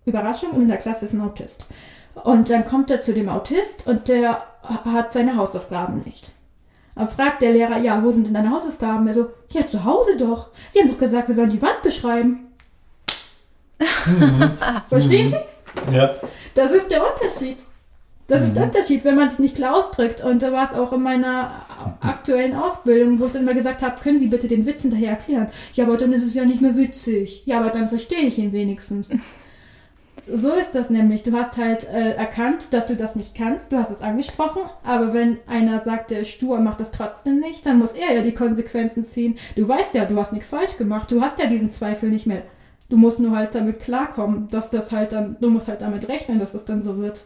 Überraschung, 0.06 0.54
in 0.54 0.68
der 0.68 0.78
Klasse 0.78 1.06
ist 1.06 1.14
ein 1.14 1.22
Autist. 1.22 1.66
Und 2.24 2.50
dann 2.50 2.66
kommt 2.66 2.90
er 2.90 3.00
zu 3.00 3.14
dem 3.14 3.30
Autist 3.30 3.88
und 3.88 4.08
der 4.08 4.44
hat 4.64 5.14
seine 5.14 5.36
Hausaufgaben 5.36 6.02
nicht. 6.04 6.32
Dann 6.96 7.08
fragt 7.08 7.42
der 7.42 7.52
Lehrer, 7.52 7.78
ja, 7.78 8.04
wo 8.04 8.12
sind 8.12 8.28
denn 8.28 8.34
deine 8.34 8.52
Hausaufgaben? 8.52 9.08
Er 9.08 9.14
so, 9.14 9.32
ja, 9.52 9.66
zu 9.66 9.84
Hause 9.84 10.16
doch. 10.18 10.50
Sie 10.70 10.80
haben 10.80 10.90
doch 10.90 10.98
gesagt, 10.98 11.28
wir 11.28 11.36
sollen 11.36 11.50
die 11.50 11.62
Wand 11.62 11.82
beschreiben. 11.82 12.52
Mhm. 14.06 14.52
Verstehen 14.88 15.30
Sie? 15.30 15.96
Ja. 15.96 16.14
Das 16.54 16.72
ist 16.72 16.92
der 16.92 17.02
Unterschied. 17.02 17.58
Das 18.28 18.42
mhm. 18.42 18.48
ist 18.48 18.56
der 18.56 18.64
Unterschied, 18.64 19.04
wenn 19.04 19.16
man 19.16 19.30
sich 19.30 19.40
nicht 19.40 19.56
klar 19.56 19.76
ausdrückt. 19.76 20.24
Und 20.24 20.42
da 20.42 20.52
war 20.52 20.72
es 20.72 20.78
auch 20.78 20.94
in 20.94 21.02
meiner 21.02 21.66
aktuellen 22.00 22.56
Ausbildung, 22.56 23.20
wo 23.20 23.26
ich 23.26 23.32
dann 23.32 23.42
immer 23.42 23.54
gesagt 23.54 23.82
habe, 23.82 24.02
können 24.02 24.20
Sie 24.20 24.28
bitte 24.28 24.48
den 24.48 24.66
Witz 24.66 24.84
hinterher 24.84 25.12
erklären? 25.12 25.50
Ja, 25.74 25.86
aber 25.86 25.98
dann 25.98 26.14
ist 26.14 26.26
es 26.26 26.34
ja 26.34 26.46
nicht 26.46 26.62
mehr 26.62 26.76
witzig. 26.76 27.44
Ja, 27.46 27.60
aber 27.60 27.70
dann 27.70 27.90
verstehe 27.90 28.22
ich 28.22 28.38
ihn 28.38 28.54
wenigstens. 28.54 29.10
So 30.28 30.52
ist 30.52 30.72
das 30.74 30.90
nämlich. 30.90 31.24
Du 31.24 31.34
hast 31.34 31.58
halt 31.58 31.88
äh, 31.90 32.14
erkannt, 32.14 32.74
dass 32.74 32.88
du 32.88 32.96
das 32.96 33.16
nicht 33.16 33.36
kannst. 33.36 33.72
Du 33.72 33.78
hast 33.78 33.92
es 33.92 34.02
angesprochen. 34.02 34.62
Aber 34.84 35.14
wenn 35.14 35.40
einer 35.48 35.82
sagt, 35.82 36.12
der 36.12 36.22
ist 36.22 36.30
stur 36.30 36.58
und 36.58 36.64
macht 36.64 36.80
das 36.80 36.92
trotzdem 36.92 37.40
nicht, 37.40 37.66
dann 37.66 37.80
muss 37.80 37.92
er 37.92 38.14
ja 38.14 38.22
die 38.22 38.34
Konsequenzen 38.34 39.04
ziehen. 39.04 39.36
Du 39.56 39.68
weißt 39.68 39.94
ja, 39.94 40.06
du 40.06 40.18
hast 40.18 40.34
nichts 40.34 40.50
falsch 40.50 40.78
gemacht. 40.78 41.12
Du 41.12 41.22
hast 41.22 41.40
ja 41.40 41.46
diesen 41.46 41.72
Zweifel 41.72 42.10
nicht 42.10 42.26
mehr. 42.26 42.44
Du 42.90 42.98
musst 42.98 43.20
nur 43.20 43.36
halt 43.36 43.56
damit 43.56 43.80
klarkommen, 43.80 44.48
dass 44.50 44.70
das 44.70 44.92
halt 44.92 45.12
dann, 45.14 45.38
du 45.42 45.50
musst 45.50 45.68
halt 45.68 45.82
damit 45.82 46.08
rechnen, 46.10 46.40
dass 46.40 46.52
das 46.52 46.66
dann 46.66 46.82
so 46.82 46.98
wird. 46.98 47.24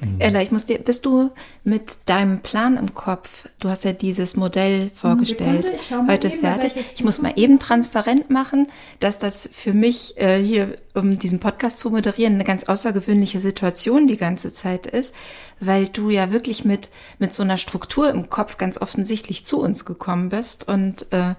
Mhm. 0.00 0.20
Ella, 0.20 0.42
ich 0.42 0.50
muss 0.50 0.66
dir, 0.66 0.78
bist 0.78 1.04
du 1.06 1.30
mit 1.64 1.98
deinem 2.06 2.40
Plan 2.40 2.76
im 2.76 2.94
Kopf, 2.94 3.48
du 3.58 3.68
hast 3.68 3.84
ja 3.84 3.92
dieses 3.92 4.36
Modell 4.36 4.90
vorgestellt, 4.94 5.72
heute 6.08 6.28
eben, 6.28 6.40
fertig. 6.40 6.74
Ich 6.94 7.04
muss 7.04 7.20
mal 7.20 7.32
eben 7.36 7.58
transparent 7.58 8.30
machen, 8.30 8.68
dass 8.98 9.18
das 9.18 9.48
für 9.52 9.72
mich 9.72 10.16
äh, 10.16 10.42
hier, 10.42 10.76
um 10.94 11.18
diesen 11.18 11.40
Podcast 11.40 11.78
zu 11.78 11.90
moderieren, 11.90 12.34
eine 12.34 12.44
ganz 12.44 12.64
außergewöhnliche 12.64 13.40
Situation 13.40 14.06
die 14.06 14.16
ganze 14.16 14.52
Zeit 14.52 14.86
ist, 14.86 15.14
weil 15.60 15.88
du 15.88 16.10
ja 16.10 16.32
wirklich 16.32 16.64
mit, 16.64 16.90
mit 17.18 17.32
so 17.32 17.42
einer 17.42 17.56
Struktur 17.56 18.10
im 18.10 18.30
Kopf 18.30 18.56
ganz 18.56 18.80
offensichtlich 18.80 19.44
zu 19.44 19.60
uns 19.60 19.84
gekommen 19.84 20.30
bist 20.30 20.66
und 20.68 21.12
äh, 21.12 21.34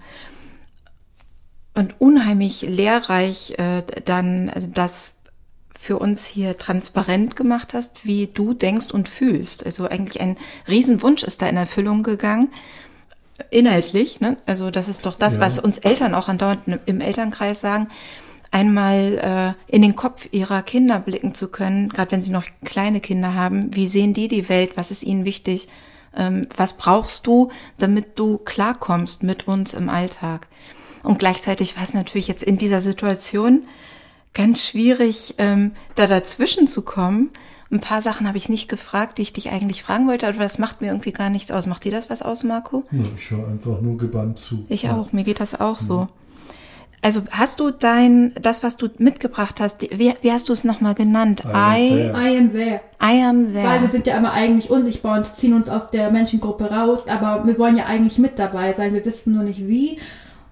und 1.73 1.95
unheimlich 1.99 2.63
lehrreich 2.63 3.57
äh, 3.57 3.83
dann 4.03 4.51
das 4.73 5.20
für 5.81 5.97
uns 5.97 6.27
hier 6.27 6.59
transparent 6.59 7.35
gemacht 7.35 7.73
hast, 7.73 8.05
wie 8.05 8.27
du 8.27 8.53
denkst 8.53 8.91
und 8.91 9.09
fühlst. 9.09 9.65
Also 9.65 9.87
eigentlich 9.87 10.21
ein 10.21 10.37
Riesenwunsch 10.67 11.23
ist 11.23 11.41
da 11.41 11.47
in 11.47 11.57
Erfüllung 11.57 12.03
gegangen. 12.03 12.49
Inhaltlich, 13.49 14.19
ne? 14.19 14.37
Also 14.45 14.69
das 14.69 14.87
ist 14.87 15.07
doch 15.07 15.15
das, 15.15 15.37
ja. 15.37 15.41
was 15.41 15.57
uns 15.57 15.79
Eltern 15.79 16.13
auch 16.13 16.29
andauernd 16.29 16.79
im 16.85 17.01
Elternkreis 17.01 17.61
sagen, 17.61 17.87
einmal 18.51 19.55
äh, 19.67 19.75
in 19.75 19.81
den 19.81 19.95
Kopf 19.95 20.29
ihrer 20.31 20.61
Kinder 20.61 20.99
blicken 20.99 21.33
zu 21.33 21.47
können, 21.47 21.89
gerade 21.89 22.11
wenn 22.11 22.21
sie 22.21 22.31
noch 22.31 22.45
kleine 22.63 22.99
Kinder 22.99 23.33
haben. 23.33 23.75
Wie 23.75 23.87
sehen 23.87 24.13
die 24.13 24.27
die 24.27 24.49
Welt? 24.49 24.73
Was 24.75 24.91
ist 24.91 25.01
ihnen 25.01 25.25
wichtig? 25.25 25.67
Ähm, 26.15 26.45
was 26.55 26.77
brauchst 26.77 27.25
du, 27.25 27.49
damit 27.79 28.19
du 28.19 28.37
klarkommst 28.37 29.23
mit 29.23 29.47
uns 29.47 29.73
im 29.73 29.89
Alltag? 29.89 30.47
Und 31.01 31.17
gleichzeitig 31.17 31.75
war 31.75 31.83
es 31.83 31.95
natürlich 31.95 32.27
jetzt 32.27 32.43
in 32.43 32.59
dieser 32.59 32.81
Situation 32.81 33.63
ganz 34.33 34.61
schwierig, 34.61 35.35
ähm, 35.37 35.71
da 35.95 36.07
dazwischen 36.07 36.67
zu 36.67 36.81
kommen. 36.81 37.29
Ein 37.71 37.79
paar 37.79 38.01
Sachen 38.01 38.27
habe 38.27 38.37
ich 38.37 38.49
nicht 38.49 38.67
gefragt, 38.67 39.17
die 39.17 39.21
ich 39.21 39.33
dich 39.33 39.49
eigentlich 39.49 39.83
fragen 39.83 40.07
wollte, 40.07 40.27
aber 40.27 40.39
das 40.39 40.59
macht 40.59 40.81
mir 40.81 40.87
irgendwie 40.87 41.13
gar 41.13 41.29
nichts 41.29 41.51
aus. 41.51 41.67
Macht 41.67 41.85
dir 41.85 41.91
das 41.91 42.09
was 42.09 42.21
aus, 42.21 42.43
Marco? 42.43 42.83
Ja, 42.91 43.03
ich 43.15 43.25
schaue 43.25 43.47
einfach 43.47 43.79
nur 43.79 43.97
gebannt 43.97 44.39
zu. 44.39 44.65
Ich 44.67 44.83
ja. 44.83 44.97
auch, 44.97 45.13
mir 45.13 45.23
geht 45.23 45.39
das 45.39 45.59
auch 45.59 45.79
so. 45.79 46.09
Also 47.03 47.21
hast 47.31 47.59
du 47.59 47.71
dein, 47.71 48.33
das, 48.39 48.61
was 48.61 48.77
du 48.77 48.87
mitgebracht 48.99 49.59
hast, 49.59 49.81
wie, 49.81 50.13
wie 50.21 50.31
hast 50.31 50.49
du 50.49 50.53
es 50.53 50.63
nochmal 50.63 50.93
genannt? 50.93 51.41
I, 51.45 52.11
I, 52.13 52.37
am 52.37 52.51
there. 52.51 52.81
I 53.01 53.23
am 53.23 53.53
there. 53.53 53.67
Weil 53.67 53.81
wir 53.81 53.89
sind 53.89 54.05
ja 54.05 54.17
immer 54.17 54.33
eigentlich 54.33 54.69
unsichtbar 54.69 55.17
und 55.17 55.35
ziehen 55.35 55.53
uns 55.53 55.67
aus 55.67 55.89
der 55.89 56.11
Menschengruppe 56.11 56.65
raus, 56.65 57.07
aber 57.07 57.47
wir 57.47 57.57
wollen 57.57 57.75
ja 57.75 57.85
eigentlich 57.85 58.19
mit 58.19 58.37
dabei 58.37 58.73
sein. 58.73 58.93
Wir 58.93 59.03
wissen 59.03 59.33
nur 59.33 59.43
nicht 59.43 59.67
wie. 59.67 59.97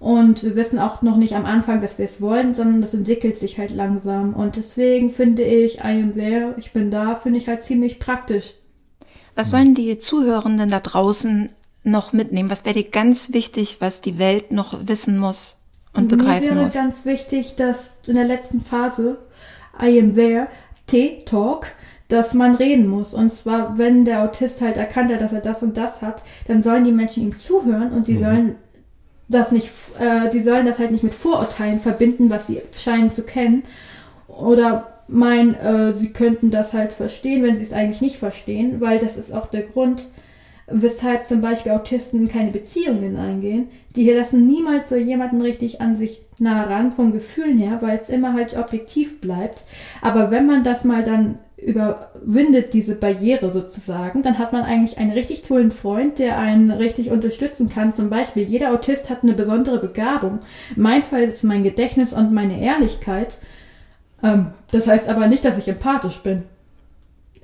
Und 0.00 0.42
wir 0.42 0.56
wissen 0.56 0.78
auch 0.78 1.02
noch 1.02 1.18
nicht 1.18 1.36
am 1.36 1.44
Anfang, 1.44 1.82
dass 1.82 1.98
wir 1.98 2.06
es 2.06 2.22
wollen, 2.22 2.54
sondern 2.54 2.80
das 2.80 2.94
entwickelt 2.94 3.36
sich 3.36 3.58
halt 3.58 3.70
langsam. 3.70 4.32
Und 4.34 4.56
deswegen 4.56 5.10
finde 5.10 5.42
ich, 5.42 5.80
I 5.80 6.00
am 6.02 6.12
there, 6.12 6.54
ich 6.56 6.72
bin 6.72 6.90
da, 6.90 7.14
finde 7.14 7.36
ich 7.36 7.48
halt 7.48 7.62
ziemlich 7.62 7.98
praktisch. 7.98 8.54
Was 9.34 9.50
sollen 9.50 9.74
die 9.74 9.98
Zuhörenden 9.98 10.70
da 10.70 10.80
draußen 10.80 11.50
noch 11.84 12.14
mitnehmen? 12.14 12.48
Was 12.50 12.64
wäre 12.64 12.82
dir 12.82 12.88
ganz 12.88 13.34
wichtig, 13.34 13.76
was 13.80 14.00
die 14.00 14.18
Welt 14.18 14.52
noch 14.52 14.88
wissen 14.88 15.18
muss 15.18 15.60
und 15.92 16.08
begreifen 16.08 16.48
Mir 16.48 16.54
wäre 16.54 16.64
muss? 16.64 16.74
ganz 16.74 17.04
wichtig, 17.04 17.56
dass 17.56 17.96
in 18.06 18.14
der 18.14 18.24
letzten 18.24 18.62
Phase, 18.62 19.18
I 19.80 20.00
am 20.00 20.14
there, 20.14 20.46
T-Talk, 20.86 21.72
dass 22.08 22.32
man 22.32 22.54
reden 22.54 22.88
muss. 22.88 23.12
Und 23.12 23.30
zwar, 23.30 23.76
wenn 23.76 24.06
der 24.06 24.22
Autist 24.22 24.62
halt 24.62 24.78
erkannt 24.78 25.12
hat, 25.12 25.20
dass 25.20 25.34
er 25.34 25.40
das 25.40 25.62
und 25.62 25.76
das 25.76 26.00
hat, 26.00 26.22
dann 26.48 26.62
sollen 26.62 26.84
die 26.84 26.92
Menschen 26.92 27.22
ihm 27.22 27.36
zuhören 27.36 27.92
und 27.92 28.06
die 28.06 28.14
mhm. 28.14 28.18
sollen 28.18 28.54
das 29.30 29.52
nicht, 29.52 29.70
äh, 29.98 30.28
die 30.28 30.42
sollen 30.42 30.66
das 30.66 30.78
halt 30.78 30.90
nicht 30.90 31.04
mit 31.04 31.14
Vorurteilen 31.14 31.78
verbinden, 31.78 32.28
was 32.30 32.48
sie 32.48 32.60
scheinen 32.76 33.10
zu 33.10 33.22
kennen. 33.22 33.62
Oder 34.26 34.88
meinen, 35.08 35.54
äh, 35.54 35.94
sie 35.94 36.10
könnten 36.10 36.50
das 36.50 36.72
halt 36.72 36.92
verstehen, 36.92 37.42
wenn 37.42 37.56
sie 37.56 37.62
es 37.62 37.72
eigentlich 37.72 38.00
nicht 38.00 38.16
verstehen, 38.16 38.80
weil 38.80 38.98
das 38.98 39.16
ist 39.16 39.32
auch 39.32 39.46
der 39.46 39.62
Grund, 39.62 40.08
weshalb 40.66 41.26
zum 41.26 41.40
Beispiel 41.40 41.72
Autisten 41.72 42.28
keine 42.28 42.50
Beziehungen 42.50 43.16
eingehen. 43.16 43.68
Die 43.96 44.04
hier 44.04 44.16
lassen 44.16 44.46
niemals 44.46 44.88
so 44.88 44.96
jemanden 44.96 45.40
richtig 45.40 45.80
an 45.80 45.96
sich 45.96 46.20
nah 46.38 46.62
ran, 46.62 46.92
vom 46.92 47.12
Gefühl 47.12 47.56
her, 47.58 47.78
weil 47.80 47.98
es 47.98 48.08
immer 48.08 48.34
halt 48.34 48.56
objektiv 48.56 49.20
bleibt. 49.20 49.64
Aber 50.00 50.30
wenn 50.30 50.46
man 50.46 50.62
das 50.62 50.84
mal 50.84 51.02
dann 51.02 51.38
überwindet, 51.62 52.72
diese 52.72 52.94
Barriere 52.94 53.50
sozusagen, 53.50 54.22
dann 54.22 54.38
hat 54.38 54.52
man 54.52 54.62
eigentlich 54.62 54.98
einen 54.98 55.12
richtig 55.12 55.42
tollen 55.42 55.70
Freund, 55.70 56.18
der 56.18 56.38
einen 56.38 56.70
richtig 56.70 57.10
unterstützen 57.10 57.68
kann. 57.68 57.92
Zum 57.92 58.10
Beispiel, 58.10 58.44
jeder 58.44 58.72
Autist 58.72 59.10
hat 59.10 59.22
eine 59.22 59.34
besondere 59.34 59.78
Begabung. 59.78 60.38
In 60.74 60.82
meinem 60.82 61.02
Fall 61.02 61.22
ist 61.22 61.34
es 61.34 61.42
mein 61.42 61.62
Gedächtnis 61.62 62.12
und 62.12 62.32
meine 62.32 62.60
Ehrlichkeit. 62.60 63.38
Ähm, 64.22 64.48
das 64.72 64.86
heißt 64.86 65.08
aber 65.08 65.26
nicht, 65.26 65.44
dass 65.44 65.58
ich 65.58 65.68
empathisch 65.68 66.18
bin. 66.18 66.44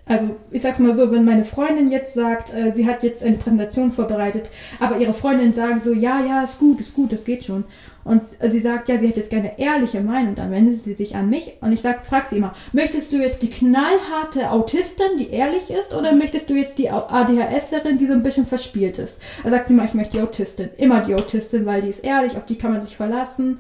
Also 0.09 0.31
ich 0.53 0.63
sag's 0.63 0.79
mal 0.79 0.97
so, 0.97 1.11
wenn 1.11 1.25
meine 1.25 1.43
Freundin 1.43 1.91
jetzt 1.91 2.15
sagt, 2.15 2.55
äh, 2.55 2.71
sie 2.71 2.87
hat 2.87 3.03
jetzt 3.03 3.25
eine 3.25 3.37
Präsentation 3.37 3.91
vorbereitet, 3.91 4.51
aber 4.79 4.99
ihre 4.99 5.13
Freundin 5.13 5.53
sagen 5.53 5.81
so, 5.81 5.93
ja, 5.93 6.21
ja, 6.21 6.45
ist 6.45 6.61
gut, 6.61 6.79
ist 6.79 6.95
gut, 6.95 7.11
das 7.11 7.25
geht 7.25 7.43
schon. 7.45 7.65
Und 8.07 8.23
sie 8.23 8.61
sagt, 8.61 8.89
ja, 8.89 9.01
sie 9.01 9.09
hätte 9.09 9.19
jetzt 9.19 9.31
gerne 9.31 9.59
ehrliche 9.59 10.01
Meinung, 10.01 10.37
dann 10.37 10.53
wendet 10.53 10.79
sie 10.79 10.95
sich 10.95 11.17
an 11.17 11.29
mich 11.29 11.55
und 11.61 11.73
ich 11.73 11.81
sag, 11.81 12.07
frag 12.07 12.27
sie 12.27 12.37
immer, 12.37 12.53
möchtest 12.73 13.11
du 13.11 13.17
jetzt 13.17 13.43
die 13.43 13.51
knallharte 13.51 14.53
Autistin, 14.53 15.17
die 15.19 15.31
ehrlich 15.31 15.71
ist, 15.71 15.93
oder 15.93 16.15
möchtest 16.15 16.49
du 16.49 16.55
jetzt 16.55 16.79
die 16.79 16.89
ADHSlerin, 16.89 17.99
die 17.99 18.07
so 18.07 18.13
ein 18.13 18.23
bisschen 18.23 18.47
verspielt 18.47 18.99
ist? 18.99 19.21
Da 19.43 19.51
sagt 19.51 19.67
sie 19.67 19.75
mal, 19.75 19.87
ich 19.87 19.95
möchte 19.95 20.19
die 20.19 20.23
Autistin, 20.23 20.69
immer 20.79 21.01
die 21.01 21.17
Autistin, 21.17 21.67
weil 21.67 21.83
die 21.83 21.89
ist 21.89 22.05
ehrlich, 22.05 22.37
auf 22.37 22.45
die 22.45 22.57
kann 22.57 22.73
man 22.73 22.81
sich 22.81 22.97
verlassen. 22.97 23.59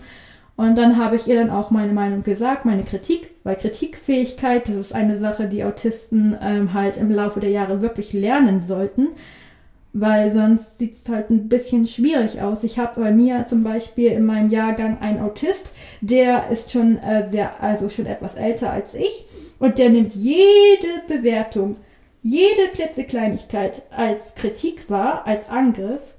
Und 0.54 0.78
dann 0.78 0.96
habe 0.96 1.16
ich 1.16 1.26
ihr 1.26 1.34
dann 1.34 1.50
auch 1.50 1.70
meine 1.70 1.92
Meinung 1.92 2.22
gesagt, 2.22 2.64
meine 2.64 2.84
Kritik, 2.84 3.30
weil 3.42 3.56
Kritikfähigkeit, 3.56 4.68
das 4.68 4.76
ist 4.76 4.94
eine 4.94 5.16
Sache, 5.18 5.48
die 5.48 5.64
Autisten 5.64 6.36
ähm, 6.40 6.72
halt 6.72 6.96
im 6.96 7.10
Laufe 7.10 7.40
der 7.40 7.50
Jahre 7.50 7.82
wirklich 7.82 8.12
lernen 8.12 8.62
sollten, 8.62 9.08
weil 9.98 10.30
sonst 10.30 10.78
sieht 10.78 10.92
es 10.92 11.08
halt 11.08 11.30
ein 11.30 11.48
bisschen 11.48 11.86
schwierig 11.86 12.42
aus. 12.42 12.62
Ich 12.64 12.78
habe 12.78 13.00
bei 13.00 13.12
mir 13.12 13.46
zum 13.46 13.64
Beispiel 13.64 14.12
in 14.12 14.26
meinem 14.26 14.50
Jahrgang 14.50 14.98
einen 15.00 15.20
Autist, 15.20 15.72
der 16.02 16.50
ist 16.50 16.70
schon 16.70 16.98
äh, 16.98 17.26
sehr, 17.26 17.62
also 17.62 17.88
schon 17.88 18.04
etwas 18.04 18.34
älter 18.34 18.70
als 18.70 18.92
ich 18.92 19.24
und 19.58 19.78
der 19.78 19.88
nimmt 19.88 20.14
jede 20.14 21.02
Bewertung, 21.08 21.76
jede 22.22 22.68
klitzekleinigkeit 22.74 23.82
als 23.90 24.34
Kritik 24.34 24.90
wahr, 24.90 25.26
als 25.26 25.48
Angriff 25.48 26.14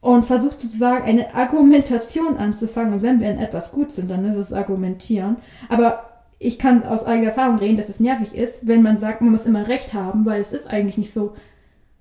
und 0.00 0.24
versucht 0.24 0.62
sozusagen 0.62 1.04
eine 1.04 1.34
Argumentation 1.34 2.38
anzufangen. 2.38 2.94
Und 2.94 3.02
wenn 3.02 3.20
wir 3.20 3.30
in 3.30 3.40
etwas 3.40 3.72
gut 3.72 3.90
sind, 3.90 4.10
dann 4.10 4.24
ist 4.24 4.36
es 4.36 4.54
Argumentieren. 4.54 5.36
Aber 5.68 6.22
ich 6.38 6.58
kann 6.58 6.84
aus 6.84 7.04
eigener 7.04 7.28
Erfahrung 7.28 7.58
reden, 7.58 7.76
dass 7.76 7.88
es 7.88 8.00
nervig 8.00 8.34
ist, 8.34 8.66
wenn 8.66 8.82
man 8.82 8.96
sagt, 8.96 9.20
man 9.20 9.32
muss 9.32 9.44
immer 9.44 9.66
Recht 9.66 9.92
haben, 9.92 10.24
weil 10.24 10.40
es 10.40 10.52
ist 10.52 10.68
eigentlich 10.68 10.96
nicht 10.96 11.12
so. 11.12 11.34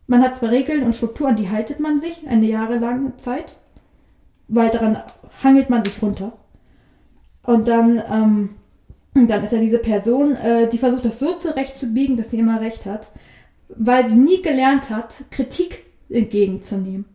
Man 0.08 0.22
hat 0.22 0.36
zwar 0.36 0.52
Regeln 0.52 0.84
und 0.84 0.96
Strukturen, 0.96 1.36
die 1.36 1.50
haltet 1.50 1.80
man 1.80 2.00
sich 2.00 2.28
eine 2.28 2.46
jahrelange 2.46 3.17
Zeit, 3.17 3.58
weil 4.48 4.70
daran 4.70 5.02
hangelt 5.43 5.70
man 5.70 5.84
sich 5.84 6.02
runter. 6.02 6.34
Und 7.43 7.67
dann, 7.67 8.02
ähm, 8.12 8.50
dann 9.28 9.43
ist 9.43 9.52
ja 9.52 9.60
diese 9.60 9.80
Person, 9.80 10.36
äh, 10.36 10.70
die 10.70 10.78
versucht 10.78 11.06
das 11.06 11.20
so 11.20 11.34
zurechtzubiegen, 11.34 12.15
dass 12.15 12.32
sie 12.32 12.39
immer 12.39 12.62
recht 12.62 12.86
hat, 12.86 13.12
weil 13.70 14.10
sie 14.10 14.15
nie 14.15 14.41
gelernt 14.41 14.89
hat, 14.89 15.24
Kritik 15.30 15.84
entgegenzunehmen. 16.10 17.06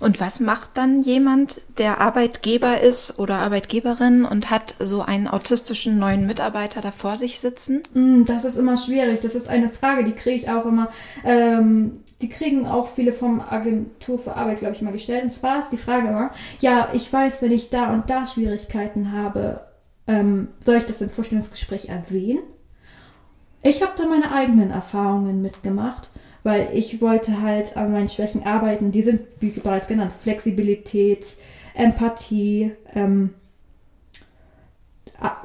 Und 0.00 0.20
was 0.20 0.40
macht 0.40 0.70
dann 0.74 1.02
jemand, 1.02 1.60
der 1.78 2.00
Arbeitgeber 2.00 2.80
ist 2.80 3.18
oder 3.18 3.38
Arbeitgeberin 3.38 4.24
und 4.24 4.50
hat 4.50 4.74
so 4.78 5.02
einen 5.02 5.28
autistischen 5.28 5.98
neuen 5.98 6.26
Mitarbeiter 6.26 6.80
da 6.80 6.90
vor 6.90 7.16
sich 7.16 7.40
sitzen? 7.40 7.82
Mm, 7.94 8.24
das 8.24 8.44
ist 8.44 8.56
immer 8.56 8.76
schwierig. 8.76 9.20
Das 9.20 9.34
ist 9.34 9.48
eine 9.48 9.68
Frage, 9.68 10.04
die 10.04 10.12
kriege 10.12 10.36
ich 10.36 10.50
auch 10.50 10.66
immer. 10.66 10.88
Ähm, 11.24 12.01
die 12.22 12.28
kriegen 12.28 12.66
auch 12.66 12.86
viele 12.86 13.12
vom 13.12 13.40
Agentur 13.40 14.18
für 14.18 14.36
Arbeit, 14.36 14.60
glaube 14.60 14.74
ich, 14.74 14.82
mal 14.82 14.92
gestellt. 14.92 15.24
Und 15.24 15.30
zwar 15.30 15.58
ist 15.58 15.70
die 15.70 15.76
Frage 15.76 16.08
immer, 16.08 16.30
ja, 16.60 16.88
ich 16.92 17.12
weiß, 17.12 17.42
wenn 17.42 17.52
ich 17.52 17.68
da 17.68 17.92
und 17.92 18.08
da 18.08 18.26
Schwierigkeiten 18.26 19.12
habe, 19.12 19.60
ähm, 20.06 20.48
soll 20.64 20.76
ich 20.76 20.84
das 20.84 21.00
im 21.00 21.10
Vorstellungsgespräch 21.10 21.88
erwähnen? 21.88 22.42
Ich 23.62 23.82
habe 23.82 23.92
da 23.96 24.06
meine 24.06 24.32
eigenen 24.32 24.70
Erfahrungen 24.70 25.42
mitgemacht 25.42 26.08
weil 26.42 26.70
ich 26.72 27.00
wollte 27.00 27.40
halt 27.40 27.76
an 27.76 27.92
meinen 27.92 28.08
Schwächen 28.08 28.44
arbeiten. 28.44 28.92
Die 28.92 29.02
sind, 29.02 29.22
wie 29.40 29.50
bereits 29.50 29.86
genannt, 29.86 30.12
Flexibilität, 30.12 31.34
Empathie, 31.74 32.72
ähm, 32.94 33.34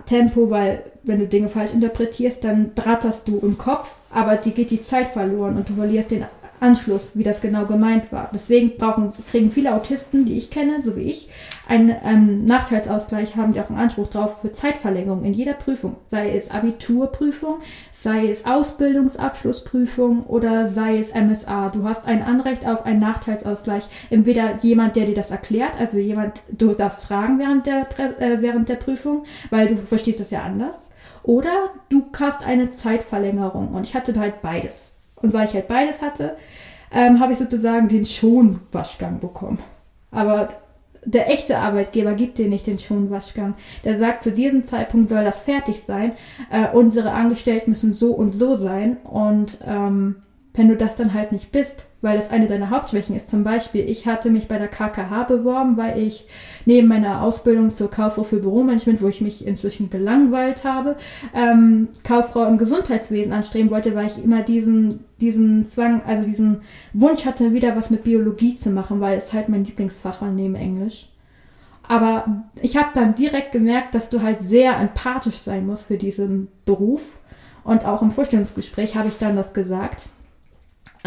Tempo, 0.06 0.50
weil 0.50 0.84
wenn 1.04 1.20
du 1.20 1.28
Dinge 1.28 1.50
falsch 1.50 1.72
interpretierst, 1.72 2.44
dann 2.44 2.72
dratterst 2.74 3.28
du 3.28 3.38
im 3.38 3.60
Kopf, 3.60 3.96
aber 4.10 4.36
die 4.36 4.52
geht 4.52 4.72
die 4.72 4.82
Zeit 4.82 5.10
verloren 5.10 5.56
und 5.56 5.70
du 5.70 5.74
verlierst 5.74 6.10
den 6.10 6.26
Anschluss, 6.60 7.12
wie 7.16 7.24
das 7.24 7.42
genau 7.42 7.66
gemeint 7.66 8.12
war. 8.12 8.30
Deswegen 8.34 8.78
brauchen, 8.78 9.14
kriegen 9.30 9.52
viele 9.52 9.74
Autisten, 9.74 10.26
die 10.26 10.38
ich 10.38 10.50
kenne, 10.50 10.82
so 10.82 10.96
wie 10.96 11.04
ich, 11.04 11.30
einen 11.68 11.96
ähm, 12.04 12.46
Nachteilsausgleich, 12.46 13.36
haben 13.36 13.54
die 13.54 13.62
auch 13.62 13.70
einen 13.70 13.80
Anspruch 13.80 14.08
drauf 14.08 14.42
für 14.42 14.52
Zeitverlängerung 14.52 15.24
in 15.24 15.34
jeder 15.34 15.54
Prüfung. 15.54 15.98
Sei 16.08 16.32
es 16.32 16.50
Abiturprüfung, 16.50 17.60
sei 17.92 18.30
es 18.30 18.46
Ausbildungsabschlussprüfung 18.46 20.24
oder 20.26 20.68
sei 20.68 20.98
es 20.98 21.14
MSA. 21.14 21.70
Du 21.70 21.84
hast 21.84 22.08
ein 22.08 22.24
Anrecht 22.24 22.68
auf 22.68 22.86
einen 22.86 23.00
Nachteilsausgleich. 23.00 23.88
Entweder 24.10 24.56
jemand, 24.62 24.96
der 24.96 25.06
dir 25.06 25.16
das 25.16 25.32
erklärt, 25.32 25.80
also 25.80 25.98
jemand, 25.98 26.42
du 26.50 26.74
darfst 26.74 27.06
fragen 27.06 27.40
während 27.40 27.66
der, 27.66 27.88
äh, 28.20 28.42
während 28.42 28.70
der 28.70 28.76
Prüfung, 28.76 29.24
weil 29.50 29.68
du 29.68 29.76
verstehst 29.76 30.20
das 30.20 30.32
ja 30.32 30.44
anders. 30.44 30.90
Oder 31.24 31.72
du 31.90 32.06
hast 32.18 32.46
eine 32.46 32.70
Zeitverlängerung. 32.70 33.70
Und 33.70 33.86
ich 33.86 33.94
hatte 33.94 34.18
halt 34.18 34.42
beides. 34.42 34.97
Und 35.22 35.34
weil 35.34 35.48
ich 35.48 35.54
halt 35.54 35.68
beides 35.68 36.02
hatte, 36.02 36.38
ähm, 36.92 37.20
habe 37.20 37.34
ich 37.34 37.40
sozusagen 37.40 37.88
den 37.88 38.06
Schonwaschgang 38.06 39.20
bekommen. 39.20 39.60
Aber 40.12 40.48
der 41.06 41.32
echte 41.32 41.58
Arbeitgeber 41.58 42.14
gibt 42.14 42.38
dir 42.38 42.48
nicht 42.50 42.68
den 42.68 42.78
Schonwaschgang. 42.78 43.56
Der 43.84 43.98
sagt, 43.98 44.24
zu 44.24 44.32
diesem 44.32 44.64
Zeitpunkt 44.64 45.10
soll 45.10 45.24
das 45.24 45.40
fertig 45.40 45.82
sein. 45.82 46.14
Äh, 46.52 46.76
unsere 46.76 47.14
Angestellten 47.14 47.70
müssen 47.72 47.94
so 47.94 48.12
und 48.14 48.34
so 48.34 48.56
sein. 48.56 48.98
Und 49.04 49.58
ähm, 49.66 50.18
wenn 50.58 50.68
du 50.68 50.76
das 50.76 50.96
dann 50.96 51.14
halt 51.14 51.32
nicht 51.32 51.52
bist, 51.52 51.86
weil 52.02 52.16
das 52.16 52.32
eine 52.32 52.48
deiner 52.48 52.72
Hauptschwächen 52.72 53.16
ist. 53.16 53.30
Zum 53.30 53.44
Beispiel, 53.44 53.88
ich 53.88 54.08
hatte 54.08 54.32
mich 54.32 54.48
bei 54.48 54.58
der 54.58 54.68
KKH 54.68 55.24
beworben, 55.24 55.78
weil 55.78 56.00
ich 56.00 56.26
neben 56.66 56.88
meiner 56.88 57.22
Ausbildung 57.22 57.76
zur 57.76 57.92
Kauffrau 57.92 58.24
für 58.24 58.40
Büromanagement, 58.40 59.02
wo 59.04 59.08
ich 59.08 59.22
mich 59.22 59.46
inzwischen 59.46 59.92
gelangweilt 59.92 60.64
habe, 60.64 60.98
ähm, 61.36 61.90
Kauffrau 62.04 62.46
im 62.46 62.58
Gesundheitswesen 62.58 63.34
anstreben 63.34 63.70
wollte, 63.70 63.96
weil 63.96 64.08
ich 64.08 64.22
immer 64.22 64.42
diesen, 64.42 65.06
diesen 65.22 65.64
Zwang, 65.64 66.02
also 66.06 66.24
diesen 66.24 66.58
Wunsch 66.92 67.26
hatte, 67.26 67.54
wieder 67.54 67.76
was 67.76 67.92
mit 67.92 68.04
Biologie 68.04 68.56
zu 68.56 68.72
machen, 68.72 69.00
weil 69.00 69.16
es 69.16 69.34
halt 69.34 69.50
mein 69.50 69.64
Lieblingsfach 69.64 70.22
war 70.22 70.32
neben 70.32 70.56
Englisch. 70.56 71.08
Aber 71.88 72.44
ich 72.62 72.78
habe 72.78 72.90
dann 72.96 73.14
direkt 73.14 73.52
gemerkt, 73.52 73.94
dass 73.94 74.10
du 74.10 74.24
halt 74.24 74.42
sehr 74.42 74.76
empathisch 74.78 75.38
sein 75.38 75.68
musst 75.68 75.86
für 75.86 75.98
diesen 75.98 76.48
Beruf. 76.66 77.20
Und 77.64 77.86
auch 77.86 78.02
im 78.02 78.12
Vorstellungsgespräch 78.12 78.96
habe 78.98 79.10
ich 79.10 79.18
dann 79.18 79.36
das 79.36 79.54
gesagt 79.54 80.10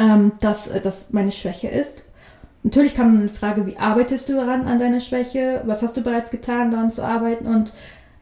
ähm, 0.00 0.32
dass 0.40 0.66
äh, 0.66 0.80
das 0.80 1.08
meine 1.10 1.30
Schwäche 1.30 1.68
ist. 1.68 2.04
Natürlich 2.62 2.94
kam 2.94 3.18
eine 3.18 3.28
Frage, 3.28 3.66
wie 3.66 3.78
arbeitest 3.78 4.28
du 4.28 4.34
daran 4.34 4.66
an 4.66 4.78
deiner 4.78 5.00
Schwäche? 5.00 5.62
Was 5.64 5.82
hast 5.82 5.96
du 5.96 6.02
bereits 6.02 6.30
getan, 6.30 6.70
daran 6.70 6.90
zu 6.90 7.02
arbeiten? 7.02 7.46
Und 7.46 7.72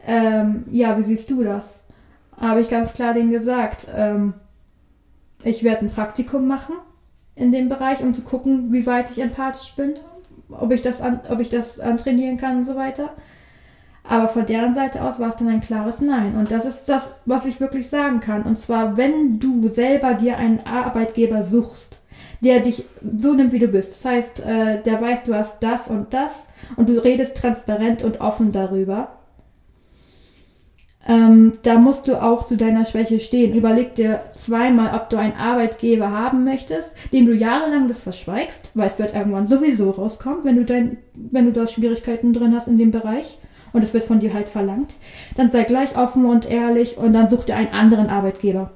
ähm, 0.06 0.64
ja, 0.70 0.98
wie 0.98 1.02
siehst 1.02 1.30
du 1.30 1.42
das? 1.42 1.82
Habe 2.36 2.60
ich 2.60 2.68
ganz 2.68 2.92
klar 2.92 3.14
denen 3.14 3.30
gesagt, 3.30 3.86
ähm, 3.94 4.34
ich 5.42 5.62
werde 5.62 5.86
ein 5.86 5.90
Praktikum 5.90 6.46
machen 6.46 6.74
in 7.34 7.52
dem 7.52 7.68
Bereich, 7.68 8.00
um 8.00 8.12
zu 8.12 8.22
gucken, 8.22 8.72
wie 8.72 8.86
weit 8.86 9.10
ich 9.10 9.20
empathisch 9.20 9.74
bin, 9.76 9.94
ob 10.50 10.72
ich 10.72 10.82
das, 10.82 11.00
an, 11.00 11.20
ob 11.28 11.40
ich 11.40 11.48
das 11.48 11.78
antrainieren 11.78 12.36
kann 12.36 12.58
und 12.58 12.64
so 12.64 12.74
weiter. 12.76 13.10
Aber 14.08 14.26
von 14.26 14.46
deren 14.46 14.74
Seite 14.74 15.02
aus 15.02 15.18
war 15.18 15.28
es 15.28 15.36
dann 15.36 15.48
ein 15.48 15.60
klares 15.60 16.00
Nein. 16.00 16.34
Und 16.38 16.50
das 16.50 16.64
ist 16.64 16.88
das, 16.88 17.10
was 17.26 17.44
ich 17.44 17.60
wirklich 17.60 17.88
sagen 17.88 18.20
kann. 18.20 18.42
Und 18.42 18.56
zwar, 18.56 18.96
wenn 18.96 19.38
du 19.38 19.68
selber 19.68 20.14
dir 20.14 20.38
einen 20.38 20.66
Arbeitgeber 20.66 21.42
suchst, 21.42 22.00
der 22.40 22.60
dich 22.60 22.84
so 23.02 23.34
nimmt, 23.34 23.52
wie 23.52 23.58
du 23.58 23.68
bist. 23.68 23.92
Das 23.92 24.10
heißt, 24.10 24.40
äh, 24.40 24.82
der 24.82 25.00
weiß, 25.00 25.24
du 25.24 25.34
hast 25.34 25.62
das 25.62 25.88
und 25.88 26.14
das 26.14 26.44
und 26.76 26.88
du 26.88 27.04
redest 27.04 27.36
transparent 27.36 28.02
und 28.02 28.20
offen 28.20 28.50
darüber. 28.50 29.18
Ähm, 31.06 31.52
da 31.62 31.78
musst 31.78 32.08
du 32.08 32.22
auch 32.22 32.46
zu 32.46 32.56
deiner 32.56 32.86
Schwäche 32.86 33.20
stehen. 33.20 33.54
Überleg 33.54 33.94
dir 33.94 34.24
zweimal, 34.34 34.94
ob 34.94 35.10
du 35.10 35.18
einen 35.18 35.36
Arbeitgeber 35.36 36.12
haben 36.12 36.44
möchtest, 36.44 36.94
dem 37.12 37.26
du 37.26 37.34
jahrelang 37.34 37.88
das 37.88 38.02
verschweigst, 38.02 38.70
weil 38.74 38.86
es 38.86 38.98
wird 38.98 39.14
irgendwann 39.14 39.46
sowieso 39.46 39.90
rauskommen, 39.90 40.44
wenn 40.44 40.56
du, 40.56 40.64
dein, 40.64 40.98
wenn 41.14 41.44
du 41.44 41.52
da 41.52 41.66
Schwierigkeiten 41.66 42.32
drin 42.32 42.54
hast 42.54 42.68
in 42.68 42.78
dem 42.78 42.90
Bereich 42.90 43.38
und 43.72 43.82
es 43.82 43.94
wird 43.94 44.04
von 44.04 44.20
dir 44.20 44.34
halt 44.34 44.48
verlangt, 44.48 44.94
dann 45.36 45.50
sei 45.50 45.64
gleich 45.64 45.96
offen 45.96 46.24
und 46.24 46.50
ehrlich 46.50 46.96
und 46.96 47.12
dann 47.12 47.28
such 47.28 47.44
dir 47.44 47.56
einen 47.56 47.72
anderen 47.72 48.08
Arbeitgeber. 48.08 48.70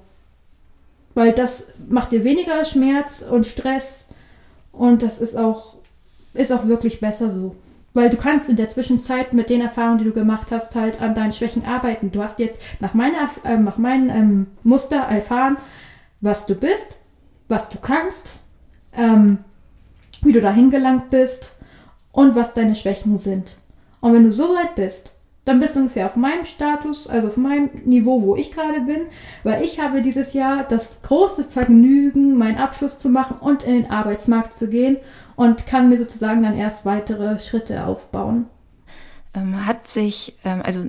Weil 1.14 1.32
das 1.32 1.66
macht 1.88 2.12
dir 2.12 2.24
weniger 2.24 2.64
Schmerz 2.64 3.22
und 3.28 3.46
Stress 3.46 4.06
und 4.72 5.02
das 5.02 5.18
ist 5.18 5.36
auch, 5.36 5.76
ist 6.34 6.52
auch 6.52 6.66
wirklich 6.66 7.00
besser 7.00 7.30
so. 7.30 7.54
Weil 7.94 8.08
du 8.08 8.16
kannst 8.16 8.48
in 8.48 8.56
der 8.56 8.68
Zwischenzeit 8.68 9.34
mit 9.34 9.50
den 9.50 9.60
Erfahrungen, 9.60 9.98
die 9.98 10.04
du 10.04 10.12
gemacht 10.12 10.48
hast, 10.50 10.74
halt 10.74 11.02
an 11.02 11.14
deinen 11.14 11.32
Schwächen 11.32 11.66
arbeiten. 11.66 12.10
Du 12.10 12.22
hast 12.22 12.38
jetzt 12.38 12.60
nach, 12.80 12.94
meiner, 12.94 13.28
äh, 13.44 13.58
nach 13.58 13.76
meinem 13.76 14.08
ähm, 14.08 14.46
Muster 14.62 14.96
erfahren, 14.96 15.58
was 16.22 16.46
du 16.46 16.54
bist, 16.54 16.96
was 17.48 17.68
du 17.68 17.78
kannst, 17.78 18.38
ähm, 18.96 19.38
wie 20.22 20.32
du 20.32 20.40
dahin 20.40 20.70
gelangt 20.70 21.10
bist 21.10 21.54
und 22.12 22.34
was 22.34 22.54
deine 22.54 22.74
Schwächen 22.74 23.18
sind. 23.18 23.58
Und 24.02 24.12
wenn 24.12 24.24
du 24.24 24.32
so 24.32 24.50
weit 24.50 24.74
bist, 24.74 25.12
dann 25.44 25.58
bist 25.58 25.74
du 25.74 25.80
ungefähr 25.80 26.06
auf 26.06 26.16
meinem 26.16 26.44
Status, 26.44 27.08
also 27.08 27.28
auf 27.28 27.36
meinem 27.36 27.70
Niveau, 27.84 28.22
wo 28.22 28.36
ich 28.36 28.50
gerade 28.50 28.80
bin, 28.80 29.06
weil 29.42 29.64
ich 29.64 29.80
habe 29.80 30.02
dieses 30.02 30.34
Jahr 30.34 30.64
das 30.64 31.00
große 31.02 31.44
Vergnügen, 31.44 32.36
meinen 32.36 32.58
Abschluss 32.58 32.98
zu 32.98 33.08
machen 33.08 33.38
und 33.40 33.62
in 33.62 33.74
den 33.74 33.90
Arbeitsmarkt 33.90 34.54
zu 34.54 34.68
gehen 34.68 34.98
und 35.34 35.66
kann 35.66 35.88
mir 35.88 35.98
sozusagen 35.98 36.42
dann 36.42 36.56
erst 36.56 36.84
weitere 36.84 37.38
Schritte 37.38 37.86
aufbauen. 37.86 38.46
Ähm, 39.34 39.66
hat 39.66 39.88
sich, 39.88 40.36
ähm, 40.44 40.60
also 40.62 40.84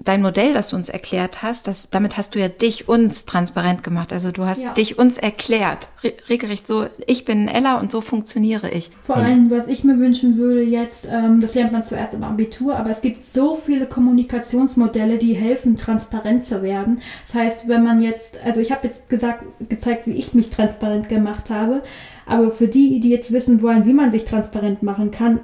dein 0.00 0.22
Modell, 0.22 0.54
das 0.54 0.68
du 0.68 0.76
uns 0.76 0.88
erklärt 0.88 1.42
hast, 1.42 1.66
das, 1.66 1.88
damit 1.90 2.16
hast 2.16 2.34
du 2.34 2.38
ja 2.38 2.48
dich 2.48 2.88
uns 2.88 3.24
transparent 3.24 3.82
gemacht. 3.82 4.12
Also 4.12 4.30
du 4.30 4.44
hast 4.44 4.62
ja. 4.62 4.72
dich 4.72 4.98
uns 4.98 5.18
erklärt. 5.18 5.88
Regelrecht 6.28 6.66
so, 6.66 6.86
ich 7.06 7.24
bin 7.24 7.48
Ella 7.48 7.78
und 7.80 7.90
so 7.90 8.00
funktioniere 8.00 8.70
ich. 8.70 8.92
Vor 9.02 9.16
allem, 9.16 9.50
was 9.50 9.66
ich 9.66 9.82
mir 9.82 9.98
wünschen 9.98 10.36
würde 10.36 10.62
jetzt, 10.62 11.08
ähm, 11.10 11.40
das 11.40 11.54
lernt 11.54 11.72
man 11.72 11.82
zuerst 11.82 12.14
im 12.14 12.22
Abitur, 12.22 12.76
aber 12.76 12.90
es 12.90 13.00
gibt 13.00 13.24
so 13.24 13.54
viele 13.54 13.86
Kommunikationsmodelle, 13.86 15.18
die 15.18 15.34
helfen, 15.34 15.76
transparent 15.76 16.46
zu 16.46 16.62
werden. 16.62 17.00
Das 17.26 17.34
heißt, 17.34 17.68
wenn 17.68 17.82
man 17.82 18.00
jetzt, 18.00 18.38
also 18.44 18.60
ich 18.60 18.70
habe 18.70 18.86
jetzt 18.86 19.08
gesagt, 19.08 19.44
gezeigt, 19.68 20.06
wie 20.06 20.12
ich 20.12 20.32
mich 20.32 20.48
transparent 20.48 21.08
gemacht 21.08 21.50
habe, 21.50 21.82
aber 22.24 22.50
für 22.50 22.68
die, 22.68 23.00
die 23.00 23.10
jetzt 23.10 23.32
wissen 23.32 23.62
wollen, 23.62 23.84
wie 23.84 23.94
man 23.94 24.12
sich 24.12 24.24
transparent 24.24 24.82
machen 24.82 25.10
kann, 25.10 25.40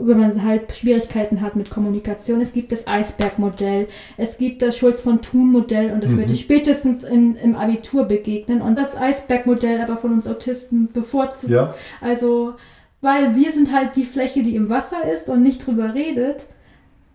wenn 0.00 0.18
man 0.18 0.42
halt 0.42 0.74
Schwierigkeiten 0.74 1.40
hat 1.40 1.56
mit 1.56 1.70
Kommunikation. 1.70 2.40
Es 2.40 2.52
gibt 2.52 2.72
das 2.72 2.86
Eisbergmodell, 2.86 3.86
es 4.16 4.36
gibt 4.36 4.62
das 4.62 4.76
Schulz 4.76 5.00
von 5.00 5.22
Thun 5.22 5.52
Modell 5.52 5.92
und 5.92 6.02
das 6.02 6.10
mhm. 6.10 6.18
wird 6.18 6.36
spätestens 6.36 7.02
in, 7.02 7.36
im 7.36 7.56
Abitur 7.56 8.04
begegnen 8.04 8.62
und 8.62 8.78
das 8.78 8.96
Eisbergmodell 8.96 9.80
aber 9.80 9.96
von 9.96 10.12
uns 10.12 10.26
Autisten 10.26 10.90
bevorzugt. 10.92 11.52
Ja. 11.52 11.74
Also, 12.00 12.54
weil 13.00 13.34
wir 13.36 13.50
sind 13.50 13.72
halt 13.72 13.96
die 13.96 14.04
Fläche, 14.04 14.42
die 14.42 14.54
im 14.54 14.68
Wasser 14.68 15.10
ist 15.12 15.28
und 15.28 15.42
nicht 15.42 15.66
drüber 15.66 15.94
redet 15.94 16.46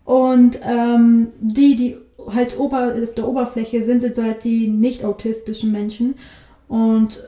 und 0.03 0.59
ähm, 0.63 1.29
die, 1.39 1.75
die 1.75 1.97
halt 2.33 2.59
ober, 2.59 2.93
auf 3.01 3.13
der 3.13 3.27
Oberfläche 3.27 3.83
sind, 3.83 4.01
sind 4.01 4.17
halt 4.17 4.43
die 4.43 4.67
nicht 4.67 5.03
autistischen 5.03 5.71
Menschen 5.71 6.15
und 6.67 7.23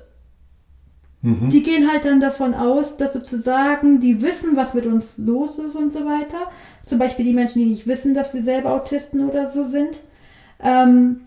Mhm. 1.22 1.50
Die 1.50 1.64
gehen 1.64 1.92
halt 1.92 2.06
dann 2.06 2.20
davon 2.20 2.54
aus, 2.54 2.96
dass 2.96 3.14
sozusagen 3.14 4.00
die 4.00 4.22
wissen, 4.22 4.56
was 4.56 4.74
mit 4.74 4.86
uns 4.86 5.18
los 5.18 5.58
ist 5.58 5.76
und 5.76 5.92
so 5.92 6.06
weiter. 6.06 6.38
Zum 6.86 6.98
Beispiel 6.98 7.26
die 7.26 7.34
Menschen, 7.34 7.60
die 7.60 7.66
nicht 7.66 7.88
wissen, 7.88 8.14
dass 8.14 8.34
wir 8.34 8.42
selber 8.42 8.72
Autisten 8.72 9.28
oder 9.28 9.48
so 9.48 9.64
sind. 9.64 10.00
Ähm, 10.64 11.22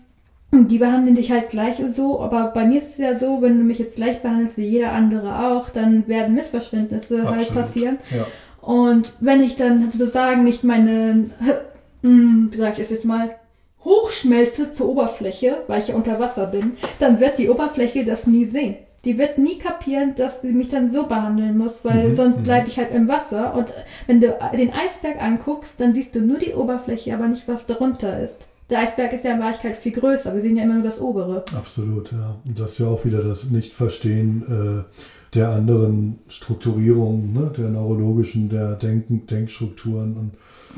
die 0.51 0.77
behandeln 0.77 1.15
dich 1.15 1.31
halt 1.31 1.49
gleich 1.49 1.81
so, 1.95 2.19
aber 2.21 2.45
bei 2.53 2.65
mir 2.65 2.77
ist 2.77 2.89
es 2.89 2.97
ja 2.97 3.15
so, 3.15 3.41
wenn 3.41 3.57
du 3.57 3.63
mich 3.63 3.79
jetzt 3.79 3.95
gleich 3.95 4.21
behandelst 4.21 4.57
wie 4.57 4.65
jeder 4.65 4.91
andere 4.91 5.47
auch, 5.47 5.69
dann 5.69 6.07
werden 6.07 6.35
Missverständnisse 6.35 7.17
halt 7.17 7.27
Absolut. 7.27 7.45
halt 7.45 7.55
passieren. 7.55 7.97
Ja. 8.15 8.27
Und 8.61 9.13
wenn 9.19 9.41
ich 9.41 9.55
dann 9.55 9.89
sozusagen 9.89 10.43
nicht 10.43 10.63
meine, 10.63 11.29
hm, 12.03 12.49
wie 12.51 12.57
sage 12.57 12.73
ich 12.73 12.79
es 12.79 12.89
jetzt 12.89 13.05
mal, 13.05 13.35
hochschmelze 13.83 14.71
zur 14.71 14.89
Oberfläche, 14.89 15.57
weil 15.67 15.81
ich 15.81 15.89
ja 15.89 15.95
unter 15.95 16.19
Wasser 16.19 16.47
bin, 16.47 16.77
dann 16.99 17.19
wird 17.19 17.37
die 17.37 17.49
Oberfläche 17.49 18.03
das 18.05 18.27
nie 18.27 18.45
sehen 18.45 18.75
die 19.05 19.17
wird 19.17 19.37
nie 19.37 19.57
kapieren, 19.57 20.15
dass 20.15 20.41
sie 20.41 20.53
mich 20.53 20.69
dann 20.69 20.89
so 20.89 21.03
behandeln 21.07 21.57
muss, 21.57 21.83
weil 21.83 22.09
mhm, 22.09 22.15
sonst 22.15 22.39
mhm. 22.39 22.43
bleibe 22.43 22.67
ich 22.69 22.77
halt 22.77 22.93
im 22.93 23.07
Wasser. 23.07 23.55
Und 23.55 23.73
wenn 24.07 24.21
du 24.21 24.37
den 24.57 24.71
Eisberg 24.71 25.21
anguckst, 25.21 25.79
dann 25.79 25.93
siehst 25.93 26.15
du 26.15 26.21
nur 26.21 26.39
die 26.39 26.53
Oberfläche, 26.53 27.13
aber 27.13 27.27
nicht, 27.27 27.47
was 27.47 27.65
darunter 27.65 28.21
ist. 28.21 28.47
Der 28.69 28.79
Eisberg 28.79 29.11
ist 29.11 29.25
ja 29.25 29.33
in 29.33 29.41
Wahrheit 29.41 29.75
viel 29.75 29.91
größer. 29.91 30.33
Wir 30.33 30.41
sehen 30.41 30.55
ja 30.55 30.63
immer 30.63 30.75
nur 30.75 30.83
das 30.83 31.01
obere. 31.01 31.43
Absolut, 31.53 32.11
ja. 32.13 32.37
Und 32.45 32.57
das 32.57 32.71
ist 32.71 32.77
ja 32.79 32.87
auch 32.87 33.03
wieder 33.03 33.21
das 33.21 33.43
Nichtverstehen 33.43 34.43
äh, 34.47 35.35
der 35.35 35.49
anderen 35.49 36.19
Strukturierungen, 36.29 37.33
ne? 37.33 37.51
der 37.57 37.69
neurologischen, 37.69 38.47
der 38.47 38.75
Denken, 38.75 39.27
Denkstrukturen. 39.27 40.15
Und 40.15 40.31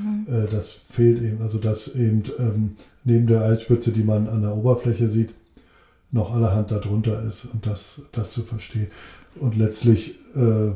mhm. 0.04 0.26
äh, 0.28 0.50
das 0.50 0.80
fehlt 0.90 1.22
eben. 1.22 1.44
Also, 1.44 1.60
dass 1.60 1.90
eben 1.90 2.24
ähm, 2.40 2.76
neben 3.04 3.28
der 3.28 3.44
Eisspitze, 3.44 3.92
die 3.92 4.04
man 4.04 4.28
an 4.28 4.42
der 4.42 4.56
Oberfläche 4.56 5.08
sieht, 5.08 5.36
noch 6.16 6.34
allerhand 6.34 6.72
darunter 6.72 7.22
ist 7.24 7.46
und 7.52 7.66
das, 7.66 8.02
das 8.14 8.32
zu 8.32 8.44
verstehen. 8.44 8.88
Und 9.38 9.58
letztlich, 9.58 10.16
äh, 10.36 10.72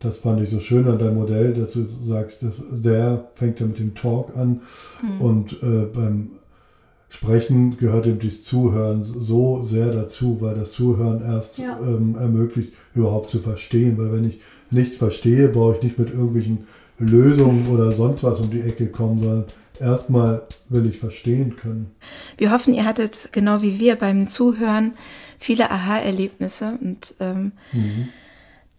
das 0.00 0.18
fand 0.18 0.40
ich 0.42 0.50
so 0.50 0.58
schön 0.58 0.86
an 0.88 0.98
deinem 0.98 1.14
Modell, 1.14 1.54
dass 1.54 1.72
du 1.72 1.86
sagst, 2.06 2.42
das 2.42 2.60
sehr 2.80 3.28
fängt 3.36 3.60
ja 3.60 3.66
mit 3.66 3.78
dem 3.78 3.94
Talk 3.94 4.36
an 4.36 4.60
mhm. 5.00 5.20
und 5.20 5.62
äh, 5.62 5.86
beim 5.94 6.30
Sprechen 7.08 7.76
gehört 7.76 8.06
eben 8.06 8.18
das 8.18 8.42
Zuhören 8.42 9.04
so 9.04 9.64
sehr 9.64 9.92
dazu, 9.92 10.38
weil 10.40 10.56
das 10.56 10.72
Zuhören 10.72 11.22
erst 11.22 11.58
ja. 11.58 11.78
ähm, 11.80 12.16
ermöglicht, 12.16 12.72
überhaupt 12.94 13.30
zu 13.30 13.38
verstehen. 13.38 13.98
Weil 13.98 14.12
wenn 14.12 14.24
ich 14.24 14.40
nicht 14.70 14.94
verstehe, 14.94 15.48
brauche 15.48 15.76
ich 15.76 15.82
nicht 15.82 15.98
mit 15.98 16.10
irgendwelchen 16.10 16.66
Lösungen 16.98 17.66
oder 17.66 17.90
sonst 17.92 18.22
was 18.22 18.38
um 18.38 18.50
die 18.50 18.60
Ecke 18.60 18.88
kommen, 18.88 19.20
sondern 19.20 19.44
erstmal 19.80 20.42
will 20.68 20.86
ich 20.86 20.98
verstehen 20.98 21.56
können. 21.56 21.94
Wir 22.36 22.50
hoffen, 22.50 22.74
ihr 22.74 22.84
hattet 22.84 23.30
genau 23.32 23.62
wie 23.62 23.80
wir 23.80 23.96
beim 23.96 24.28
Zuhören 24.28 24.94
viele 25.38 25.70
Aha-Erlebnisse 25.70 26.78
und 26.80 27.14
ähm, 27.20 27.52
mhm. 27.72 28.08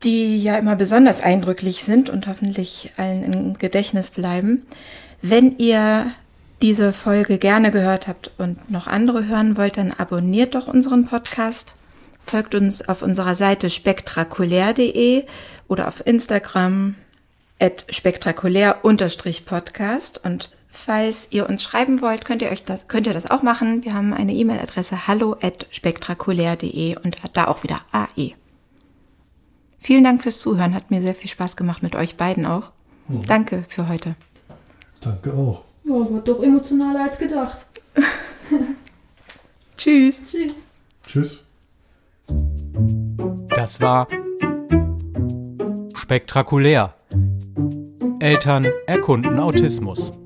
die 0.04 0.42
ja 0.42 0.58
immer 0.58 0.76
besonders 0.76 1.22
eindrücklich 1.22 1.84
sind 1.84 2.10
und 2.10 2.28
hoffentlich 2.28 2.92
allen 2.98 3.24
im 3.24 3.58
Gedächtnis 3.58 4.10
bleiben. 4.10 4.66
Wenn 5.22 5.58
ihr 5.58 6.12
diese 6.62 6.94
Folge 6.94 7.40
gerne 7.40 7.72
gehört 7.72 8.08
habt 8.08 8.32
und 8.38 8.70
noch 8.70 8.86
andere 8.88 9.28
hören 9.28 9.58
wollt, 9.58 9.76
dann 9.78 9.92
abonniert 9.92 10.56
doch 10.56 10.68
unseren 10.68 11.08
Podcast. 11.08 11.76
Folgt 12.24 12.54
uns 12.54 12.88
auf 12.88 13.02
unserer 13.02 13.34
Seite 13.36 13.72
spektakulär.de 13.72 15.26
oder 15.68 15.88
auf 15.88 16.06
Instagram 16.06 16.94
at 17.60 17.88
spektakulär-podcast 17.90 20.24
und 20.24 20.52
Falls 20.72 21.28
ihr 21.32 21.48
uns 21.50 21.62
schreiben 21.62 22.02
wollt, 22.02 22.24
könnt 22.24 22.42
ihr 22.42 22.50
euch 22.50 22.64
das, 22.64 22.88
könnt 22.88 23.06
ihr 23.06 23.14
das 23.14 23.30
auch 23.30 23.44
machen. 23.44 23.84
Wir 23.84 23.94
haben 23.94 24.14
eine 24.14 24.34
E-Mail-Adresse 24.34 25.08
hallo 25.08 25.36
at 25.42 25.68
spektakulär.de 25.70 26.96
und 27.04 27.18
da 27.34 27.48
auch 27.48 27.64
wieder 27.64 27.82
AE. 27.92 28.32
Vielen 29.80 30.04
Dank 30.04 30.24
fürs 30.24 30.40
Zuhören. 30.40 30.74
Hat 30.74 30.90
mir 30.90 31.02
sehr 31.02 31.16
viel 31.16 31.30
Spaß 31.30 31.58
gemacht 31.58 31.84
mit 31.84 31.96
euch 31.96 32.16
beiden 32.16 32.46
auch. 32.46 32.72
Mhm. 33.08 33.26
Danke 33.26 33.66
für 33.68 33.90
heute. 33.90 34.16
Danke 35.02 35.34
auch. 35.34 35.66
Ja, 35.84 36.10
wird 36.10 36.28
doch 36.28 36.42
emotionaler 36.42 37.04
als 37.04 37.18
gedacht. 37.18 37.66
Tschüss. 39.78 40.22
Tschüss. 40.24 40.54
Tschüss. 41.06 41.44
Das 43.50 43.82
war 43.82 44.08
spektakulär. 45.96 46.94
Eltern 48.20 48.68
erkunden 48.86 49.40
Autismus. 49.40 50.21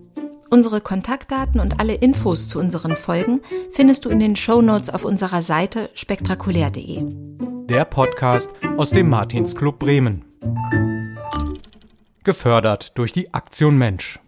Unsere 0.49 0.79
Kontaktdaten 0.79 1.59
und 1.59 1.79
alle 1.79 1.95
Infos 1.95 2.47
zu 2.47 2.59
unseren 2.59 2.95
Folgen 2.95 3.41
findest 3.73 4.05
du 4.05 4.09
in 4.09 4.19
den 4.19 4.35
Show 4.35 4.61
Notes 4.61 4.89
auf 4.89 5.03
unserer 5.03 5.41
Seite 5.41 5.89
spektakulär.de. 5.95 7.03
Der 7.67 7.85
Podcast 7.85 8.49
aus 8.77 8.91
dem 8.91 9.09
Martinsclub 9.09 9.79
Bremen. 9.79 10.23
Gefördert 12.23 12.97
durch 12.97 13.11
die 13.11 13.33
Aktion 13.33 13.77
Mensch. 13.77 14.19